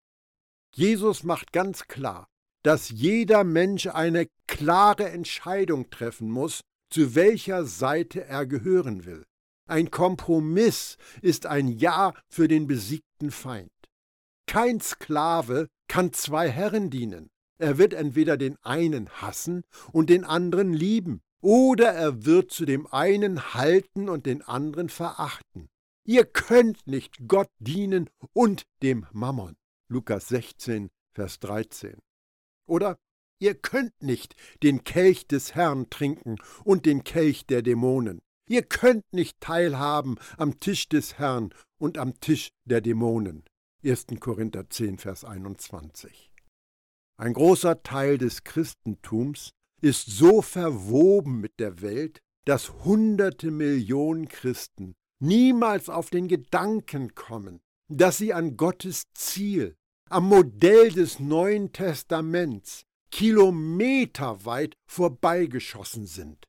Jesus 0.74 1.22
macht 1.22 1.52
ganz 1.52 1.86
klar, 1.86 2.28
dass 2.68 2.90
jeder 2.90 3.44
Mensch 3.44 3.86
eine 3.86 4.28
klare 4.46 5.08
Entscheidung 5.08 5.88
treffen 5.88 6.30
muss, 6.30 6.60
zu 6.90 7.14
welcher 7.14 7.64
Seite 7.64 8.26
er 8.26 8.44
gehören 8.44 9.06
will. 9.06 9.24
Ein 9.66 9.90
Kompromiss 9.90 10.98
ist 11.22 11.46
ein 11.46 11.68
Ja 11.68 12.12
für 12.28 12.46
den 12.46 12.66
besiegten 12.66 13.30
Feind. 13.30 13.72
Kein 14.46 14.82
Sklave 14.82 15.68
kann 15.88 16.12
zwei 16.12 16.50
Herren 16.50 16.90
dienen. 16.90 17.30
Er 17.56 17.78
wird 17.78 17.94
entweder 17.94 18.36
den 18.36 18.58
einen 18.62 19.08
hassen 19.08 19.62
und 19.90 20.10
den 20.10 20.24
anderen 20.24 20.74
lieben, 20.74 21.22
oder 21.40 21.94
er 21.94 22.26
wird 22.26 22.50
zu 22.50 22.66
dem 22.66 22.86
einen 22.88 23.54
halten 23.54 24.10
und 24.10 24.26
den 24.26 24.42
anderen 24.42 24.90
verachten. 24.90 25.70
Ihr 26.04 26.26
könnt 26.26 26.86
nicht 26.86 27.28
Gott 27.28 27.48
dienen 27.60 28.10
und 28.34 28.64
dem 28.82 29.06
Mammon. 29.12 29.56
Lukas 29.88 30.28
16, 30.28 30.90
Vers 31.14 31.40
13. 31.40 31.98
Oder 32.68 32.98
ihr 33.40 33.54
könnt 33.54 34.02
nicht 34.02 34.36
den 34.62 34.84
Kelch 34.84 35.26
des 35.26 35.54
Herrn 35.54 35.90
trinken 35.90 36.36
und 36.64 36.86
den 36.86 37.02
Kelch 37.02 37.46
der 37.46 37.62
Dämonen. 37.62 38.20
Ihr 38.48 38.62
könnt 38.62 39.04
nicht 39.12 39.40
teilhaben 39.40 40.16
am 40.36 40.60
Tisch 40.60 40.88
des 40.88 41.18
Herrn 41.18 41.52
und 41.78 41.98
am 41.98 42.18
Tisch 42.20 42.50
der 42.64 42.80
Dämonen. 42.80 43.44
1. 43.84 44.06
Korinther 44.20 44.68
10, 44.68 44.98
Vers 44.98 45.24
21. 45.24 46.32
Ein 47.16 47.34
großer 47.34 47.82
Teil 47.82 48.18
des 48.18 48.44
Christentums 48.44 49.50
ist 49.80 50.06
so 50.06 50.42
verwoben 50.42 51.40
mit 51.40 51.58
der 51.58 51.80
Welt, 51.82 52.20
dass 52.44 52.72
hunderte 52.84 53.50
Millionen 53.50 54.28
Christen 54.28 54.94
niemals 55.20 55.88
auf 55.88 56.10
den 56.10 56.28
Gedanken 56.28 57.14
kommen, 57.14 57.60
dass 57.88 58.18
sie 58.18 58.32
an 58.32 58.56
Gottes 58.56 59.04
Ziel, 59.14 59.76
am 60.10 60.28
Modell 60.28 60.90
des 60.90 61.18
Neuen 61.18 61.72
Testaments, 61.72 62.84
kilometerweit 63.10 64.76
vorbeigeschossen 64.86 66.06
sind. 66.06 66.44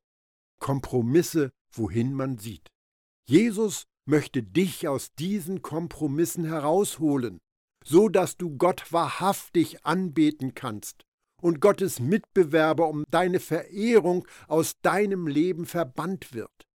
Kompromisse, 0.59 1.51
wohin 1.71 2.13
man 2.13 2.37
sieht. 2.37 2.69
Jesus 3.27 3.85
möchte 4.05 4.43
dich 4.43 4.87
aus 4.87 5.13
diesen 5.15 5.61
Kompromissen 5.61 6.45
herausholen 6.45 7.39
so 7.85 8.09
dass 8.09 8.37
du 8.37 8.57
Gott 8.57 8.91
wahrhaftig 8.91 9.85
anbeten 9.85 10.53
kannst 10.53 11.05
und 11.41 11.61
Gottes 11.61 11.99
Mitbewerber 11.99 12.87
um 12.87 13.03
deine 13.09 13.39
Verehrung 13.39 14.27
aus 14.47 14.79
deinem 14.81 15.27
Leben 15.27 15.65
verbannt 15.65 16.33
wird. 16.33 16.67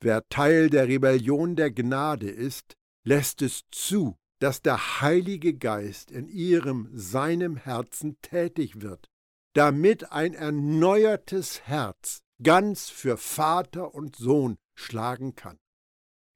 Wer 0.00 0.26
Teil 0.28 0.70
der 0.70 0.88
Rebellion 0.88 1.56
der 1.56 1.70
Gnade 1.70 2.30
ist, 2.30 2.74
lässt 3.04 3.42
es 3.42 3.62
zu, 3.70 4.16
dass 4.40 4.62
der 4.62 5.00
Heilige 5.00 5.54
Geist 5.54 6.10
in 6.10 6.28
ihrem, 6.28 6.90
seinem 6.92 7.56
Herzen 7.56 8.20
tätig 8.20 8.80
wird, 8.80 9.08
damit 9.54 10.12
ein 10.12 10.34
erneuertes 10.34 11.62
Herz 11.66 12.22
ganz 12.42 12.90
für 12.90 13.16
Vater 13.16 13.94
und 13.94 14.16
Sohn 14.16 14.56
schlagen 14.74 15.34
kann. 15.34 15.58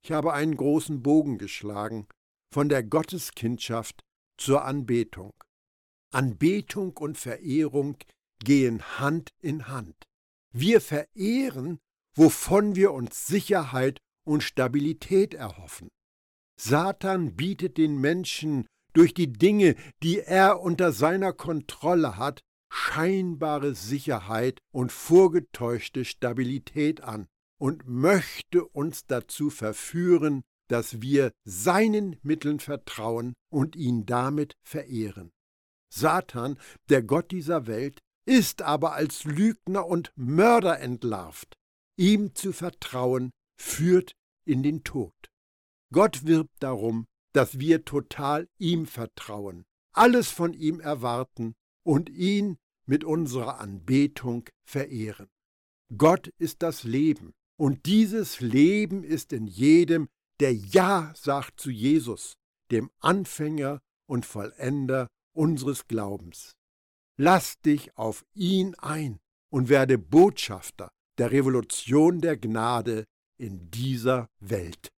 Ich 0.05 0.13
habe 0.13 0.33
einen 0.33 0.57
großen 0.57 1.03
Bogen 1.03 1.39
geschlagen 1.39 2.07
von 2.53 2.69
der 2.69 2.83
Gotteskindschaft 2.83 4.01
zur 4.39 4.65
Anbetung. 4.65 5.33
Anbetung 6.13 6.97
und 6.97 7.19
Verehrung 7.19 7.99
gehen 8.43 8.99
Hand 8.99 9.31
in 9.41 9.69
Hand. 9.69 10.07
Wir 10.53 10.81
verehren, 10.81 11.79
wovon 12.15 12.75
wir 12.75 12.93
uns 12.93 13.27
Sicherheit 13.27 13.99
und 14.25 14.43
Stabilität 14.43 15.35
erhoffen. 15.35 15.89
Satan 16.61 17.37
bietet 17.37 17.79
den 17.79 18.01
Menschen 18.01 18.67
durch 18.93 19.15
die 19.15 19.33
Dinge, 19.33 19.77
die 20.03 20.19
er 20.21 20.61
unter 20.61 20.93
seiner 20.93 21.33
Kontrolle 21.33 22.17
hat, 22.17 22.41
scheinbare 22.71 23.75
Sicherheit 23.75 24.61
und 24.73 24.93
vorgetäuschte 24.93 26.05
Stabilität 26.05 27.01
an 27.03 27.29
und 27.61 27.87
möchte 27.87 28.67
uns 28.67 29.07
dazu 29.07 29.51
verführen, 29.51 30.43
dass 30.69 31.01
wir 31.01 31.33
seinen 31.45 32.17
Mitteln 32.23 32.61
vertrauen 32.61 33.35
und 33.51 33.77
ihn 33.77 34.05
damit 34.05 34.55
verehren. 34.63 35.31
Satan, 35.93 36.59
der 36.91 37.03
Gott 37.03 37.31
dieser 37.31 37.67
Welt, 37.67 38.01
ist 38.27 38.63
aber 38.63 38.93
als 38.93 39.25
Lügner 39.25 39.87
und 39.87 40.13
Mörder 40.17 40.81
entlarvt. 40.81 41.55
Ihm 41.97 42.35
zu 42.35 42.53
vertrauen 42.53 43.31
führt 43.59 44.13
in 44.45 44.63
den 44.63 44.85
Tod. 44.85 45.28
Gott 45.93 46.27
wirbt 46.27 46.63
darum, 46.63 47.07
dass 47.33 47.59
wir 47.59 47.85
total 47.85 48.49
ihm 48.59 48.87
vertrauen, 48.87 49.65
alles 49.93 50.31
von 50.31 50.53
ihm 50.55 50.81
erwarten 50.81 51.55
und 51.85 52.11
ihn 52.11 52.59
mit 52.87 53.05
unserer 53.05 53.61
Anbetung 53.61 54.49
verehren. 54.65 55.29
Gott 55.97 56.29
ist 56.39 56.63
das 56.63 56.85
Leben, 56.85 57.33
und 57.59 57.87
dieses 57.87 58.41
Leben 58.41 59.03
ist 59.03 59.33
in 59.33 59.47
jedem, 59.47 60.09
der 60.41 60.55
Ja 60.55 61.13
sagt 61.17 61.61
zu 61.61 61.71
Jesus, 61.71 62.35
dem 62.71 62.91
Anfänger 63.01 63.81
und 64.07 64.27
Vollender 64.27 65.09
unseres 65.35 65.87
Glaubens. 65.87 66.53
Lass 67.17 67.61
dich 67.61 67.97
auf 67.97 68.25
ihn 68.35 68.75
ein 68.77 69.19
und 69.51 69.69
werde 69.69 69.99
Botschafter 69.99 70.91
der 71.19 71.33
Revolution 71.33 72.21
der 72.21 72.37
Gnade 72.37 73.05
in 73.39 73.71
dieser 73.71 74.29
Welt. 74.39 74.91